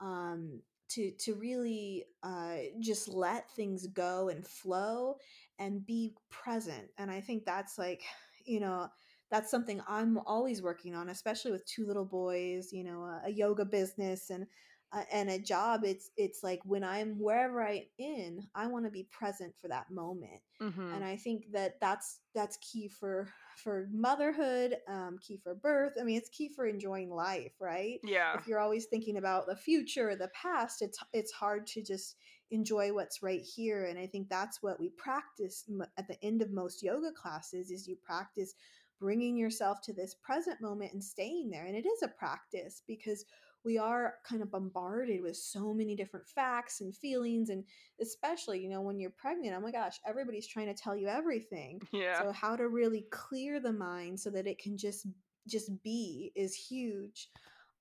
[0.00, 5.16] um, to to really uh, just let things go and flow
[5.58, 6.88] and be present.
[6.98, 8.02] And I think that's like
[8.44, 8.88] you know
[9.30, 12.72] that's something I'm always working on, especially with two little boys.
[12.72, 14.46] You know, a, a yoga business and
[14.92, 15.82] uh, and a job.
[15.84, 19.90] It's it's like when I'm wherever I'm in, I want to be present for that
[19.90, 25.54] moment hmm and i think that that's that's key for for motherhood um, key for
[25.54, 28.34] birth i mean it's key for enjoying life right Yeah.
[28.38, 32.16] if you're always thinking about the future or the past it's it's hard to just
[32.50, 35.64] enjoy what's right here and i think that's what we practice
[35.96, 38.54] at the end of most yoga classes is you practice
[38.98, 43.24] bringing yourself to this present moment and staying there and it is a practice because
[43.64, 47.64] we are kind of bombarded with so many different facts and feelings and
[48.00, 51.80] especially you know when you're pregnant oh my gosh everybody's trying to tell you everything
[51.92, 52.20] Yeah.
[52.20, 55.06] so how to really clear the mind so that it can just
[55.48, 57.28] just be is huge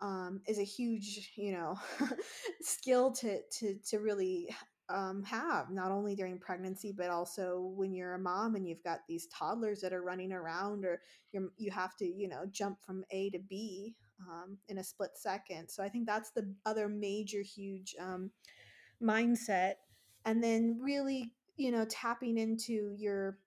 [0.01, 1.77] um is a huge you know
[2.61, 4.49] skill to to to really
[4.89, 9.01] um, have, not only during pregnancy, but also when you're a mom and you've got
[9.07, 13.03] these toddlers that are running around, or you you have to, you know, jump from
[13.11, 13.95] A to B
[14.27, 15.69] um, in a split second.
[15.69, 18.31] So I think that's the other major, huge um,
[19.01, 19.75] mindset.
[20.25, 23.37] And then really, you know, tapping into your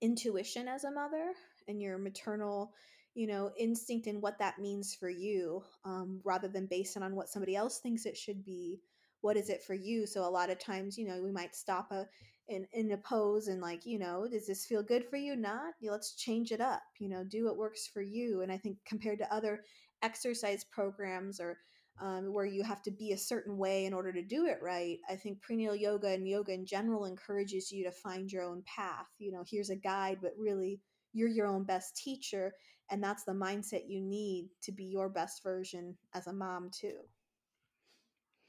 [0.00, 1.32] intuition as a mother
[1.68, 2.72] and your maternal
[3.14, 7.28] you know instinct and what that means for you um, rather than based on what
[7.28, 8.80] somebody else thinks it should be
[9.20, 11.90] what is it for you so a lot of times you know we might stop
[11.92, 12.06] a
[12.48, 15.74] in, in a pose and like you know does this feel good for you not
[15.82, 19.18] let's change it up you know do what works for you and i think compared
[19.18, 19.60] to other
[20.02, 21.58] exercise programs or
[22.00, 24.98] um, where you have to be a certain way in order to do it right.
[25.08, 29.06] I think prenatal yoga and yoga in general encourages you to find your own path.
[29.18, 30.80] You know, here's a guide, but really
[31.12, 32.54] you're your own best teacher.
[32.90, 36.98] And that's the mindset you need to be your best version as a mom, too.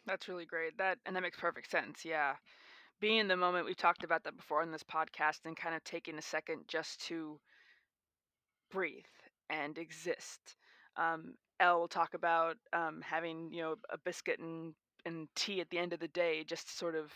[0.06, 0.77] That's really great.
[0.77, 2.03] That and that makes perfect sense.
[2.03, 2.36] Yeah.
[3.03, 5.83] Being in the moment, we've talked about that before on this podcast and kind of
[5.83, 7.37] taking a second just to
[8.71, 9.03] breathe
[9.49, 10.55] and exist.
[10.95, 14.73] Um, will talk about um, having you know a biscuit and
[15.05, 17.11] and tea at the end of the day, just to sort of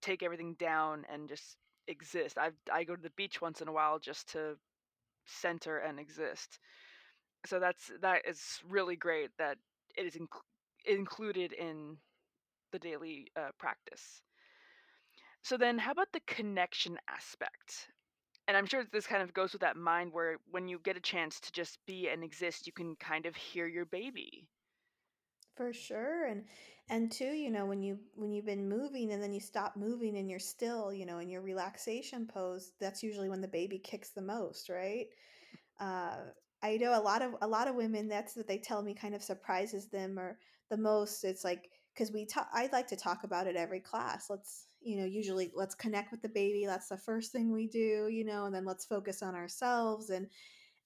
[0.00, 2.38] take everything down and just exist.
[2.38, 4.56] I I go to the beach once in a while just to
[5.26, 6.58] center and exist.
[7.44, 9.58] So that's that is really great that
[9.94, 10.46] it is inc-
[10.86, 11.98] included in
[12.72, 14.22] the daily uh, practice.
[15.46, 17.90] So then, how about the connection aspect?
[18.48, 21.00] and I'm sure this kind of goes with that mind where when you get a
[21.00, 24.50] chance to just be and exist, you can kind of hear your baby.
[25.54, 26.26] For sure.
[26.26, 26.46] And
[26.88, 30.18] and too, you know, when you when you've been moving and then you stop moving
[30.18, 34.10] and you're still, you know, in your relaxation pose, that's usually when the baby kicks
[34.10, 35.06] the most, right?
[35.80, 36.26] Uh
[36.62, 39.14] I know a lot of a lot of women that's what they tell me kind
[39.14, 40.38] of surprises them or
[40.70, 41.24] the most.
[41.24, 44.30] It's like because we talk I'd like to talk about it every class.
[44.30, 46.64] Let's you know, usually let's connect with the baby.
[46.66, 50.10] That's the first thing we do, you know, and then let's focus on ourselves.
[50.10, 50.28] And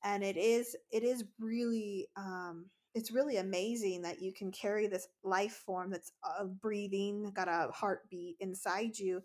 [0.04, 5.08] and it is it is really um, it's really amazing that you can carry this
[5.22, 9.22] life form that's uh, breathing, got a heartbeat inside you,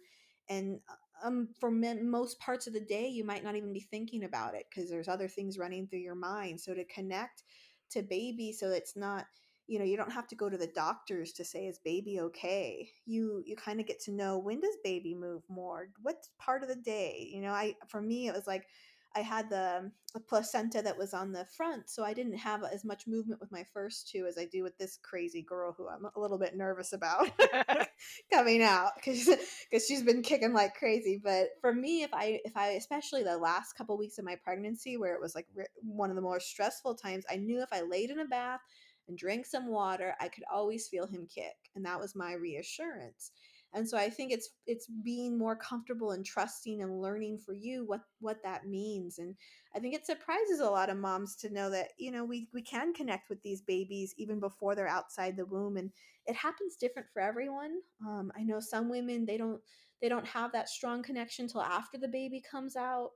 [0.49, 0.79] and
[1.23, 4.65] um, for most parts of the day, you might not even be thinking about it
[4.69, 6.59] because there's other things running through your mind.
[6.59, 7.43] So to connect
[7.91, 9.25] to baby, so it's not
[9.67, 12.89] you know you don't have to go to the doctors to say is baby okay?
[13.05, 15.89] You you kind of get to know when does baby move more?
[16.01, 17.29] What part of the day?
[17.33, 18.67] You know i for me it was like
[19.15, 19.91] i had the
[20.27, 23.63] placenta that was on the front so i didn't have as much movement with my
[23.73, 26.93] first two as i do with this crazy girl who i'm a little bit nervous
[26.93, 27.29] about
[28.31, 29.25] coming out because
[29.69, 31.19] because she's been kicking like crazy.
[31.23, 34.97] But for me if i if i especially the last couple weeks of my pregnancy
[34.97, 35.47] where it was like
[35.81, 38.61] one of the more stressful times i knew if i laid in a bath
[39.07, 41.55] and drank some water, I could always feel him kick.
[41.75, 43.31] And that was my reassurance.
[43.75, 47.85] And so I think it's it's being more comfortable and trusting and learning for you
[47.85, 49.19] what what that means.
[49.19, 49.35] And
[49.75, 52.61] I think it surprises a lot of moms to know that, you know, we we
[52.61, 55.91] can connect with these babies even before they're outside the womb and
[56.25, 57.81] it happens different for everyone.
[58.01, 59.61] Um, I know some women they don't
[60.01, 63.11] they don't have that strong connection till after the baby comes out.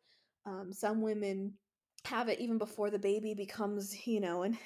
[0.45, 1.53] Um, some women
[2.07, 4.57] have it even before the baby becomes you know and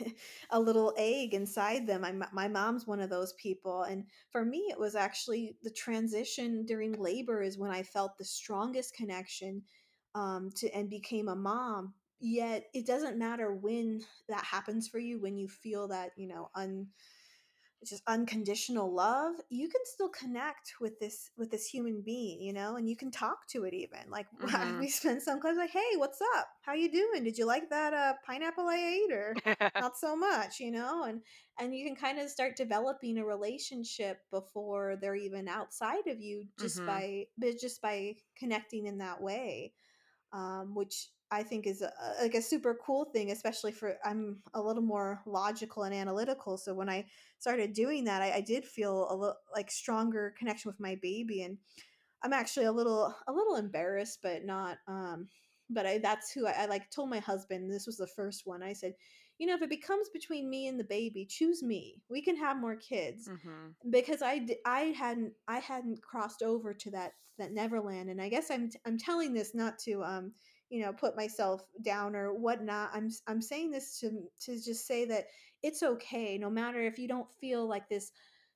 [0.51, 2.03] a little egg inside them.
[2.03, 6.65] I'm, my mom's one of those people and for me it was actually the transition
[6.65, 9.61] during labor is when i felt the strongest connection
[10.15, 11.93] um, to and became a mom.
[12.19, 16.49] Yet it doesn't matter when that happens for you when you feel that you know
[16.55, 16.87] un
[17.85, 22.75] just unconditional love you can still connect with this with this human being you know
[22.75, 24.79] and you can talk to it even like mm-hmm.
[24.79, 27.93] we spend some time like hey what's up how you doing did you like that
[27.93, 29.35] uh, pineapple i ate or
[29.79, 31.21] not so much you know and
[31.59, 36.45] and you can kind of start developing a relationship before they're even outside of you
[36.59, 36.87] just mm-hmm.
[36.87, 39.73] by just by connecting in that way
[40.33, 41.91] um, which I think is a,
[42.21, 46.57] like a super cool thing, especially for I'm a little more logical and analytical.
[46.57, 47.05] So when I
[47.39, 51.43] started doing that, I, I did feel a little like stronger connection with my baby,
[51.43, 51.57] and
[52.23, 54.77] I'm actually a little a little embarrassed, but not.
[54.87, 55.27] Um,
[55.69, 57.71] but I that's who I, I like told my husband.
[57.71, 58.61] This was the first one.
[58.61, 58.93] I said,
[59.39, 62.01] you know, if it becomes between me and the baby, choose me.
[62.09, 63.89] We can have more kids mm-hmm.
[63.89, 68.51] because I I hadn't I hadn't crossed over to that that Neverland, and I guess
[68.51, 70.33] I'm I'm telling this not to um
[70.73, 74.09] you know put myself down or whatnot i'm i'm saying this to
[74.39, 75.25] to just say that
[75.61, 78.11] it's okay no matter if you don't feel like this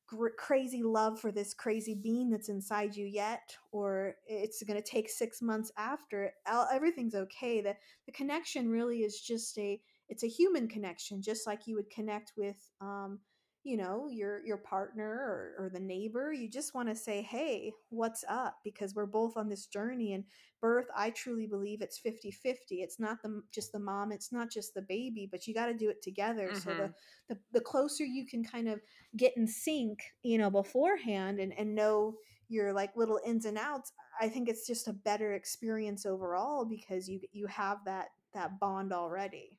[0.07, 4.89] gr- crazy love for this crazy being that's inside you yet or it's going to
[4.89, 6.31] take six months after
[6.73, 7.75] everything's okay the,
[8.07, 12.33] the connection really is just a it's a human connection just like you would connect
[12.35, 13.19] with um,
[13.67, 17.69] you know your your partner or, or the neighbor you just want to say hey
[17.89, 18.55] what's up?
[18.63, 20.23] because we're both on this journey and
[20.61, 24.49] birth i truly believe it's 50 50 it's not the just the mom it's not
[24.49, 26.57] just the baby but you got to do it together mm-hmm.
[26.57, 26.93] so the,
[27.27, 28.79] the the closer you can kind of
[29.17, 32.15] get in sync you know beforehand and and know
[32.47, 33.91] your like little ins and outs
[34.21, 38.93] i think it's just a better experience overall because you you have that that bond
[38.93, 39.56] already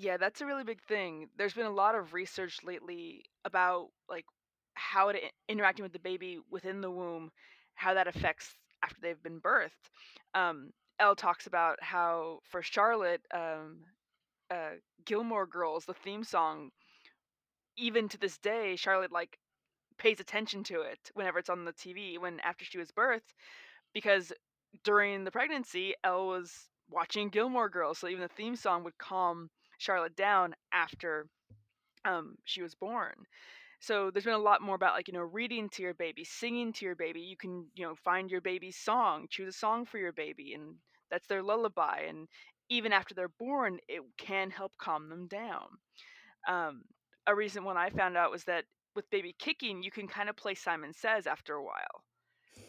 [0.00, 1.28] yeah, that's a really big thing.
[1.36, 4.24] There's been a lot of research lately about like
[4.74, 5.12] how
[5.48, 7.30] interacting with the baby within the womb,
[7.74, 9.90] how that affects after they've been birthed.
[10.34, 13.80] Um, Elle talks about how for Charlotte, um,
[14.50, 16.70] uh, Gilmore Girls, the theme song,
[17.76, 19.38] even to this day, Charlotte like
[19.98, 23.34] pays attention to it whenever it's on the TV when after she was birthed,
[23.92, 24.32] because
[24.82, 29.50] during the pregnancy, Elle was watching Gilmore Girls, so even the theme song would calm
[29.80, 31.26] Charlotte down after
[32.04, 33.14] um, she was born.
[33.80, 36.72] So there's been a lot more about like you know reading to your baby, singing
[36.74, 37.20] to your baby.
[37.20, 40.74] You can you know find your baby's song, choose a song for your baby, and
[41.10, 42.02] that's their lullaby.
[42.08, 42.28] And
[42.68, 45.66] even after they're born, it can help calm them down.
[46.48, 46.82] Um,
[47.26, 48.64] a recent one I found out was that
[48.94, 52.04] with baby kicking, you can kind of play Simon Says after a while.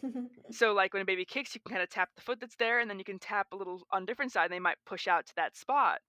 [0.52, 2.80] so like when a baby kicks, you can kind of tap the foot that's there,
[2.80, 5.26] and then you can tap a little on different side, and they might push out
[5.28, 6.00] to that spot.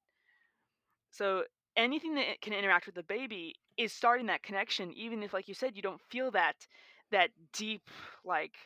[1.12, 1.44] So
[1.76, 5.54] anything that can interact with the baby is starting that connection, even if, like you
[5.54, 6.66] said, you don't feel that
[7.12, 7.88] that deep,
[8.24, 8.56] like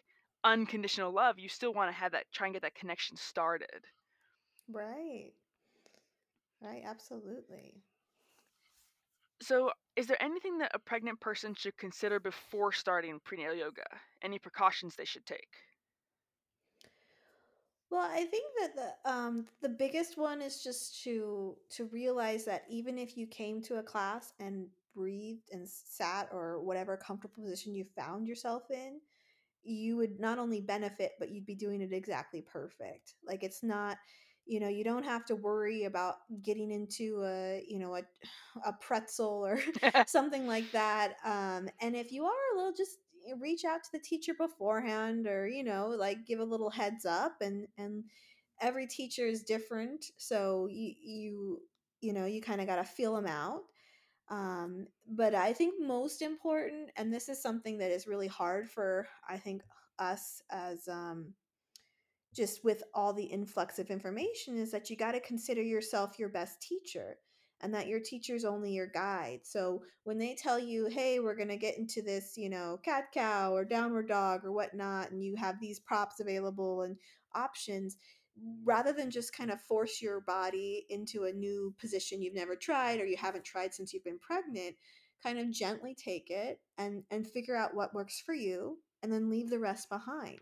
[0.45, 1.39] unconditional love.
[1.39, 3.87] You still want to have that, try and get that connection started.
[4.69, 5.35] Right.
[6.61, 6.83] Right.
[6.85, 7.83] Absolutely.
[9.41, 14.01] So, is there anything that a pregnant person should consider before starting prenatal yoga?
[14.23, 15.66] Any precautions they should take?
[17.91, 22.65] Well, I think that the um the biggest one is just to to realize that
[22.69, 27.75] even if you came to a class and breathed and sat or whatever comfortable position
[27.75, 29.01] you found yourself in,
[29.65, 33.15] you would not only benefit but you'd be doing it exactly perfect.
[33.27, 33.99] Like it's not
[34.47, 38.03] you know, you don't have to worry about getting into a, you know, a
[38.67, 39.61] a pretzel or
[40.07, 41.15] something like that.
[41.25, 42.99] Um and if you are a little just
[43.41, 47.37] reach out to the teacher beforehand or you know like give a little heads up
[47.41, 48.05] and and
[48.61, 51.59] every teacher is different so you you
[52.01, 53.63] you know you kind of got to feel them out
[54.29, 59.07] um, but i think most important and this is something that is really hard for
[59.29, 59.63] i think
[59.99, 61.33] us as um,
[62.35, 66.29] just with all the influx of information is that you got to consider yourself your
[66.29, 67.17] best teacher
[67.61, 69.41] and that your teacher's only your guide.
[69.43, 73.07] So when they tell you, hey, we're going to get into this, you know, cat
[73.13, 76.97] cow or downward dog or whatnot, and you have these props available and
[77.35, 77.97] options,
[78.65, 83.01] rather than just kind of force your body into a new position you've never tried
[83.01, 84.77] or you haven't tried since you've been pregnant,
[85.23, 89.31] kind of gently take it and and figure out what works for you and then
[89.31, 90.39] leave the rest behind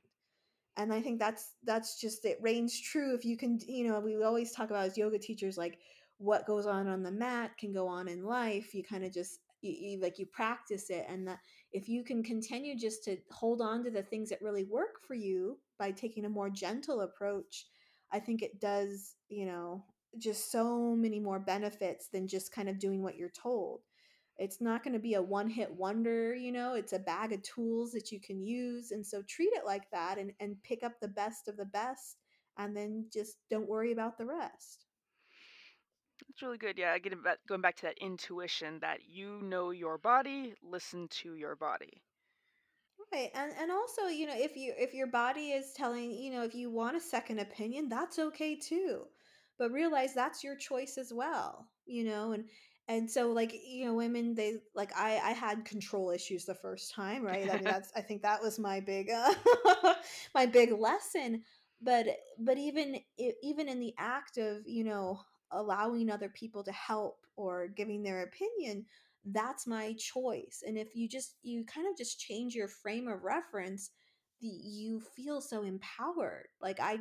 [0.77, 4.23] and i think that's that's just it reigns true if you can you know we
[4.23, 5.79] always talk about as yoga teachers like
[6.19, 9.41] what goes on on the mat can go on in life you kind of just
[9.63, 11.39] you, you, like you practice it and that
[11.73, 15.15] if you can continue just to hold on to the things that really work for
[15.15, 17.67] you by taking a more gentle approach
[18.13, 19.83] i think it does you know
[20.19, 23.81] just so many more benefits than just kind of doing what you're told.
[24.37, 27.43] It's not going to be a one hit wonder you know it's a bag of
[27.43, 30.95] tools that you can use and so treat it like that and, and pick up
[31.01, 32.17] the best of the best
[32.59, 34.87] and then just don't worry about the rest
[36.29, 36.79] it's really good.
[36.79, 41.35] Yeah, getting back, going back to that intuition that you know your body, listen to
[41.35, 42.03] your body.
[43.13, 43.31] Right.
[43.35, 46.55] And and also, you know, if you if your body is telling, you know, if
[46.55, 49.05] you want a second opinion, that's okay too.
[49.59, 52.45] But realize that's your choice as well, you know, and
[52.89, 56.93] and so like, you know, women they like I I had control issues the first
[56.93, 57.49] time, right?
[57.51, 59.35] I mean, that's I think that was my big uh,
[60.35, 61.43] my big lesson.
[61.81, 62.07] But
[62.39, 62.99] but even
[63.43, 68.23] even in the act of, you know, allowing other people to help or giving their
[68.23, 68.85] opinion
[69.27, 73.25] that's my choice and if you just you kind of just change your frame of
[73.25, 73.91] reference
[74.41, 76.99] the, you feel so empowered like i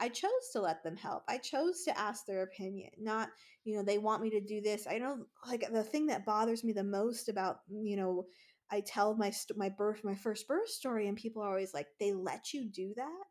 [0.00, 3.28] i chose to let them help i chose to ask their opinion not
[3.64, 6.64] you know they want me to do this i know like the thing that bothers
[6.64, 8.24] me the most about you know
[8.70, 12.14] i tell my my birth my first birth story and people are always like they
[12.14, 13.24] let you do that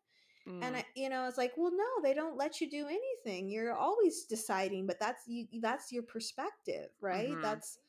[0.48, 0.64] Mm.
[0.64, 3.50] And I, you know, it's like, well, no, they don't let you do anything.
[3.50, 5.48] You're always deciding, but that's you.
[5.62, 7.30] That's your perspective, right?
[7.32, 7.42] Mm-hmm.
[7.42, 7.80] That's,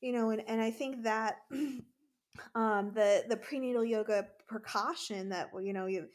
[0.00, 1.38] you know, and and I think that,
[2.54, 6.06] um, the the prenatal yoga precaution that you know you,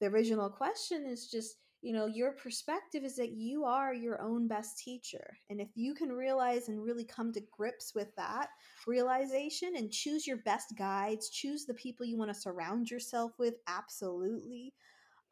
[0.00, 4.46] the original question is just you know, your perspective is that you are your own
[4.46, 5.36] best teacher.
[5.50, 8.50] And if you can realize and really come to grips with that
[8.86, 13.54] realization and choose your best guides, choose the people you want to surround yourself with,
[13.66, 14.72] absolutely.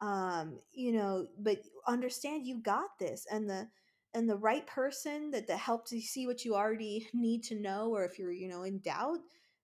[0.01, 3.67] Um, you know, but understand you got this and the
[4.13, 7.89] and the right person that, that helps you see what you already need to know
[7.89, 9.19] or if you're, you know, in doubt,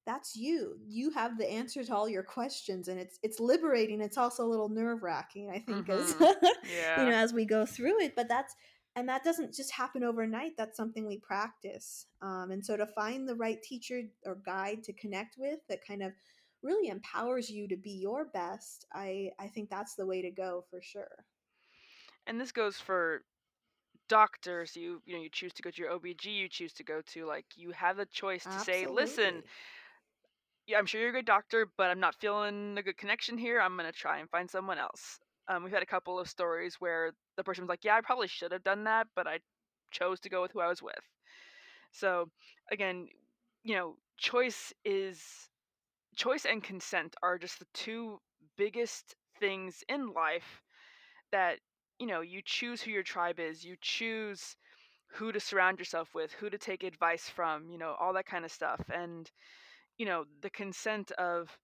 [0.06, 0.78] that's you.
[0.88, 4.00] You have the answer to all your questions, and it's it's liberating.
[4.00, 6.24] It's also a little nerve wracking, I think, mm-hmm.
[6.24, 7.04] as yeah.
[7.04, 8.16] you know, as we go through it.
[8.16, 8.56] But that's
[8.96, 10.54] and that doesn't just happen overnight.
[10.58, 12.08] That's something we practice.
[12.22, 16.02] Um, and so to find the right teacher or guide to connect with that kind
[16.02, 16.14] of
[16.62, 20.64] really empowers you to be your best, I I think that's the way to go
[20.70, 21.26] for sure.
[22.28, 23.24] And this goes for
[24.10, 27.02] doctors you you know you choose to go to your obg you choose to go
[27.02, 28.60] to like you have a choice to Absolutely.
[28.60, 29.44] say listen
[30.68, 33.60] yeah, I'm sure you're a good doctor, but I'm not feeling a good connection here.
[33.60, 35.20] I'm gonna try and find someone else.
[35.48, 38.28] Um, we've had a couple of stories where the person was like, "Yeah, I probably
[38.28, 39.40] should have done that, but I
[39.92, 41.00] chose to go with who I was with."
[41.92, 42.32] So
[42.72, 43.10] again,
[43.64, 45.50] you know, choice is
[46.18, 48.20] choice and consent are just the two
[48.58, 50.64] biggest things in life
[51.32, 51.60] that
[52.00, 54.58] you know you choose who your tribe is you choose
[55.14, 58.46] who to surround yourself with who to take advice from you know all that kind
[58.46, 59.32] of stuff and
[59.98, 61.58] you know the consent of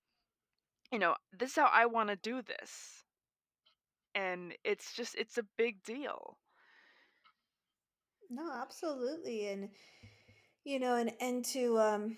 [0.92, 3.04] you know this is how i want to do this.
[4.16, 6.38] And it's just it's a big deal.
[8.30, 9.70] No absolutely and
[10.64, 12.18] you know and and to um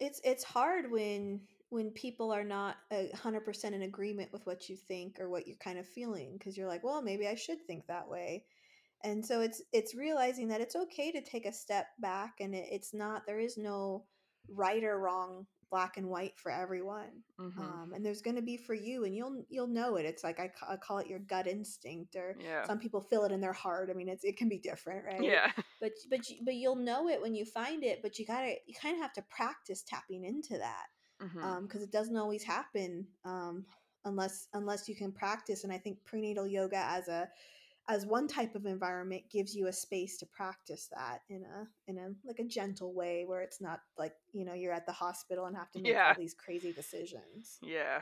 [0.00, 1.40] it's it's hard when
[1.70, 5.56] when people are not a 100% in agreement with what you think or what you're
[5.56, 8.44] kind of feeling because you're like well maybe i should think that way.
[9.04, 12.66] And so it's it's realizing that it's okay to take a step back and it,
[12.70, 14.04] it's not there is no
[14.48, 17.60] right or wrong black and white for everyone mm-hmm.
[17.60, 20.04] um, and there's going to be for you and you'll you'll know it.
[20.04, 22.66] It's like I, I call it your gut instinct or yeah.
[22.66, 23.88] some people feel it in their heart.
[23.90, 25.22] I mean it's it can be different right?
[25.22, 25.52] Yeah.
[25.80, 28.96] But but but you'll know it when you find it but you gotta you kind
[28.96, 30.86] of have to practice tapping into that
[31.18, 31.44] because mm-hmm.
[31.44, 33.64] um, it doesn't always happen um,
[34.04, 37.28] unless unless you can practice and i think prenatal yoga as a
[37.88, 41.98] as one type of environment gives you a space to practice that in a in
[41.98, 45.46] a like a gentle way where it's not like you know you're at the hospital
[45.46, 46.08] and have to make yeah.
[46.08, 48.00] all these crazy decisions yeah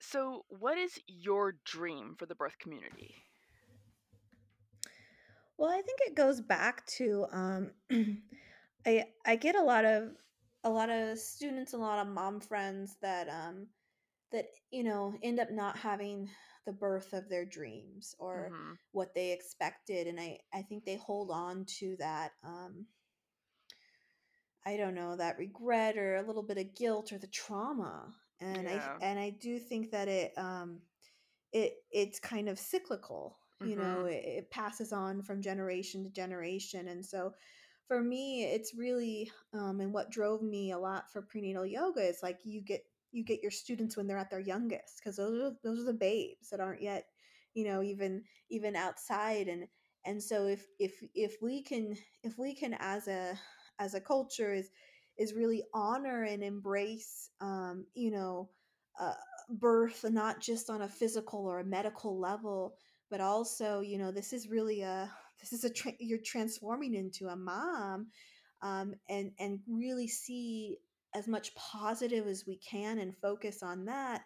[0.00, 3.14] so what is your dream for the birth community
[5.58, 7.70] well i think it goes back to um
[8.86, 10.10] i i get a lot of
[10.64, 13.66] a lot of students a lot of mom friends that um
[14.32, 16.28] that you know end up not having
[16.66, 18.72] the birth of their dreams or mm-hmm.
[18.92, 22.86] what they expected and i i think they hold on to that um
[24.66, 28.64] i don't know that regret or a little bit of guilt or the trauma and
[28.64, 28.96] yeah.
[29.00, 30.80] i and i do think that it um
[31.52, 33.70] it it's kind of cyclical mm-hmm.
[33.70, 37.32] you know it, it passes on from generation to generation and so
[37.86, 42.22] for me it's really um and what drove me a lot for prenatal yoga is
[42.22, 45.56] like you get you get your students when they're at their youngest because those are
[45.62, 47.06] those are the babes that aren't yet
[47.54, 49.66] you know even even outside and
[50.04, 53.38] and so if if if we can if we can as a
[53.78, 54.70] as a culture is
[55.16, 58.48] is really honor and embrace um you know
[59.00, 59.14] uh,
[59.50, 62.76] birth not just on a physical or a medical level
[63.10, 65.10] but also you know this is really a
[65.40, 68.08] this is a tra- you're transforming into a mom
[68.62, 70.78] um, and and really see
[71.14, 74.22] as much positive as we can and focus on that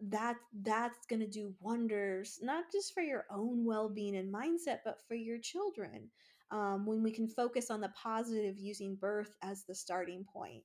[0.00, 4.98] that that's going to do wonders not just for your own well-being and mindset but
[5.06, 6.10] for your children
[6.50, 10.62] um, when we can focus on the positive using birth as the starting point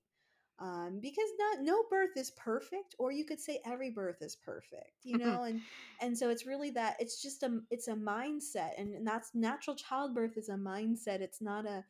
[0.60, 4.94] um, because not no birth is perfect or you could say every birth is perfect
[5.04, 5.62] you know and
[6.02, 9.76] and so it's really that it's just a it's a mindset and, and that's natural
[9.76, 11.84] childbirth is a mindset it's not a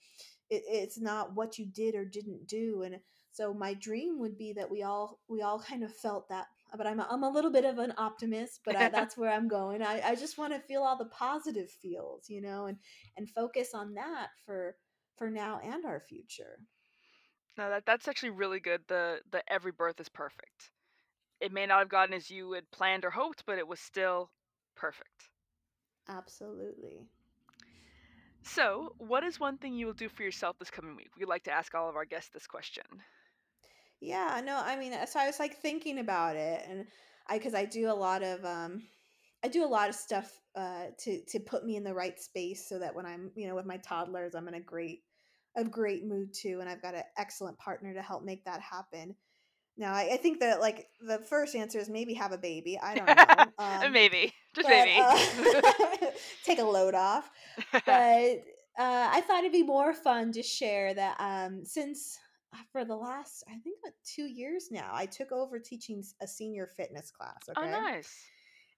[0.50, 3.00] it, it's not what you did or didn't do and
[3.38, 6.48] so my dream would be that we all we all kind of felt that.
[6.76, 9.48] But I'm a, I'm a little bit of an optimist, but I, that's where I'm
[9.48, 9.84] going.
[9.84, 12.80] I, I just want to feel all the positive feels, you know, and
[13.16, 14.76] and focus on that for
[15.18, 16.58] for now and our future.
[17.58, 18.88] No, that that's actually really good.
[18.88, 20.72] The the every birth is perfect.
[21.40, 24.32] It may not have gotten as you had planned or hoped, but it was still
[24.76, 25.30] perfect.
[26.08, 27.08] Absolutely.
[28.44, 31.16] So, what is one thing you will do for yourself this coming week?
[31.18, 33.04] We'd like to ask all of our guests this question.
[34.00, 36.88] Yeah, no, I mean, so I was like thinking about it, and
[37.28, 38.84] I because I do a lot of um,
[39.44, 42.68] I do a lot of stuff uh to to put me in the right space
[42.70, 45.04] so that when I'm you know with my toddlers, I'm in a great
[45.58, 49.16] a great mood too, and I've got an excellent partner to help make that happen.
[49.76, 52.80] Now, I, I think that like the first answer is maybe have a baby.
[52.82, 53.44] I don't know.
[53.60, 55.02] Um, maybe, just but, maybe.
[55.02, 56.12] uh,
[56.46, 57.28] take a load off.
[57.72, 58.44] But
[58.78, 62.18] uh, I thought it'd be more fun to share that um, since
[62.54, 66.28] uh, for the last I think about two years now, I took over teaching a
[66.28, 67.40] senior fitness class.
[67.50, 68.16] oh, Okay, nice.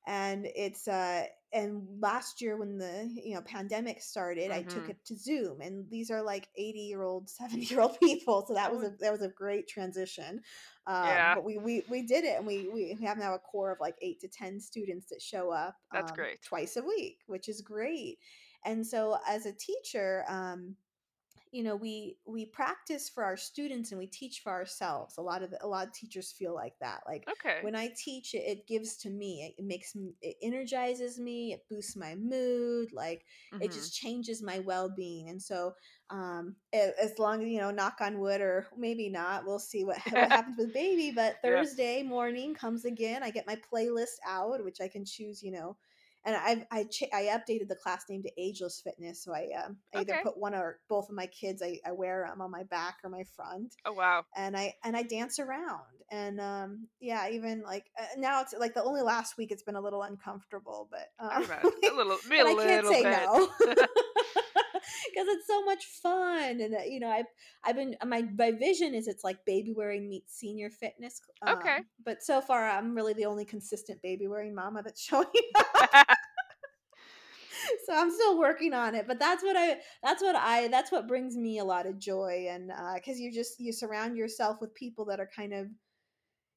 [0.07, 4.89] and it's uh and last year when the you know pandemic started i took Mhm.
[4.89, 8.53] it to zoom and these are like 80 year old 70 year old people so
[8.53, 10.41] that was a that was a great transition
[10.87, 11.33] um Yeah.
[11.33, 13.95] but we we we did it and we we have now a core of like
[14.01, 16.41] 8 to 10 students that show up That's um, great.
[16.43, 18.19] twice a week which is great
[18.65, 20.75] and so as a teacher um
[21.51, 25.41] you know we we practice for our students and we teach for ourselves a lot
[25.43, 27.61] of a lot of teachers feel like that like Okay.
[27.61, 29.43] when I teach it, it gives to me.
[29.43, 31.51] It, it makes me, it energizes me.
[31.51, 32.93] It boosts my mood.
[32.93, 33.25] Like
[33.59, 33.73] it Mhm.
[33.73, 35.27] just changes my well being.
[35.27, 35.73] And so,
[36.09, 39.97] um, as long as you know, knock on wood, or maybe not, we'll see what
[40.17, 41.11] what happens with baby.
[41.11, 41.65] But Yeah.
[41.65, 43.23] Thursday morning comes again.
[43.23, 45.43] I get my playlist out, which I can choose.
[45.43, 45.77] You know.
[46.29, 49.77] And I I ch- I updated the class name to Ageless Fitness, so I um
[49.95, 52.63] I either put one or both of my kids I, I wear them on my
[52.63, 54.25] back or my front, Oh wow.
[54.35, 58.73] and I and I dance around and um yeah even like uh, now it's like
[58.73, 62.13] the only last week it's been a little uncomfortable but I um, imagine a little,
[62.15, 63.29] a I can't say bit.
[63.31, 63.49] no
[65.13, 67.25] because it's so much fun and uh, you know I've
[67.63, 71.79] I've been my my vision is it's like baby wearing meets senior fitness um, Okay.
[72.05, 76.17] but so far I'm really the only consistent baby wearing mama that's showing up
[77.85, 81.07] so I'm still working on it, but that's what I that's what I that's what
[81.07, 84.73] brings me a lot of joy and uh cuz you just you surround yourself with
[84.73, 85.67] people that are kind of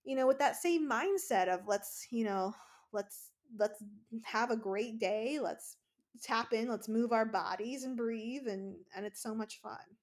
[0.04, 2.54] you know with that same mindset of let's, you know,
[2.92, 3.82] let's let's
[4.24, 5.76] have a great day, let's
[6.22, 9.96] tap in, let's move our bodies and breathe and and it's so much fun.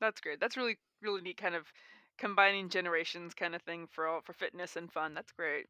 [0.00, 0.40] That's great.
[0.40, 1.36] That's really, really neat.
[1.36, 1.66] Kind of
[2.18, 5.14] combining generations, kind of thing for all for fitness and fun.
[5.14, 5.66] That's great.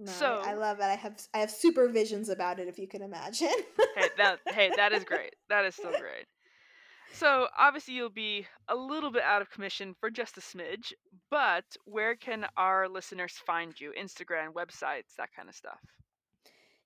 [0.00, 0.84] No, I, I love it.
[0.84, 3.48] I have I have super visions about it if you can imagine.
[3.94, 5.36] hey, that hey, that is great.
[5.50, 6.26] That is still great.
[7.12, 10.92] So obviously you'll be a little bit out of commission for just a smidge,
[11.30, 13.92] but where can our listeners find you?
[14.00, 15.80] Instagram, websites, that kind of stuff.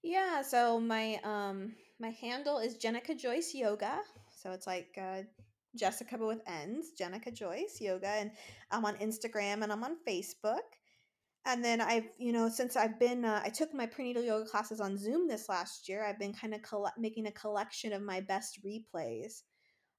[0.03, 4.01] Yeah, so my um my handle is Jenica Joyce Yoga.
[4.43, 5.23] So it's like uh
[5.77, 8.33] Jessica but with ends, Jenica Joyce Yoga, and
[8.73, 10.67] I'm on Instagram and I'm on Facebook.
[11.47, 14.81] And then I've, you know, since I've been, uh, I took my prenatal yoga classes
[14.81, 16.05] on Zoom this last year.
[16.05, 19.43] I've been kind of colle- making a collection of my best replays,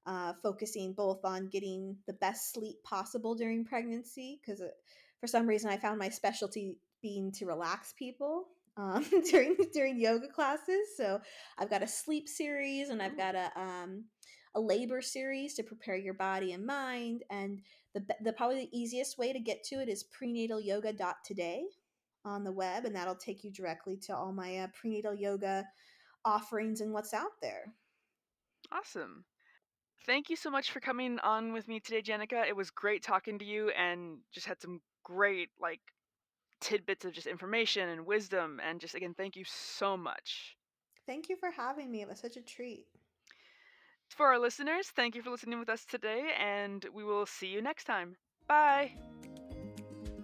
[0.06, 4.60] uh, focusing both on getting the best sleep possible during pregnancy, because
[5.20, 10.28] for some reason I found my specialty being to relax people um, during during yoga
[10.28, 10.96] classes.
[10.96, 11.20] So
[11.58, 14.04] I've got a sleep series, and I've got a um,
[14.54, 17.60] a labor series to prepare your body and mind, and
[18.00, 21.64] the, the probably the easiest way to get to it is prenatalyoga.today
[22.24, 25.64] on the web and that'll take you directly to all my uh, prenatal yoga
[26.24, 27.72] offerings and what's out there
[28.72, 29.24] awesome.
[30.06, 32.46] Thank you so much for coming on with me today, Jenica.
[32.46, 35.80] It was great talking to you and just had some great like
[36.60, 40.56] tidbits of just information and wisdom and just again thank you so much.
[41.06, 42.86] thank you for having me it was such a treat
[44.08, 47.60] For our listeners, thank you for listening with us today and we will see you
[47.60, 48.16] next time.
[48.48, 48.92] Bye.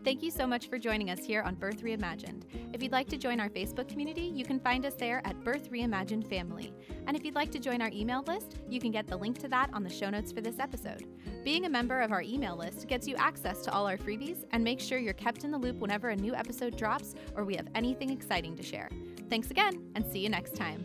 [0.05, 2.43] Thank you so much for joining us here on Birth Reimagined.
[2.75, 5.71] If you'd like to join our Facebook community, you can find us there at Birth
[5.71, 6.73] Reimagined Family.
[7.07, 9.49] And if you'd like to join our email list, you can get the link to
[9.49, 11.07] that on the show notes for this episode.
[11.45, 14.65] Being a member of our email list gets you access to all our freebies and
[14.65, 17.69] makes sure you're kept in the loop whenever a new episode drops or we have
[17.77, 18.91] anything exciting to share.
[19.31, 20.85] Thanks again, and see you next time.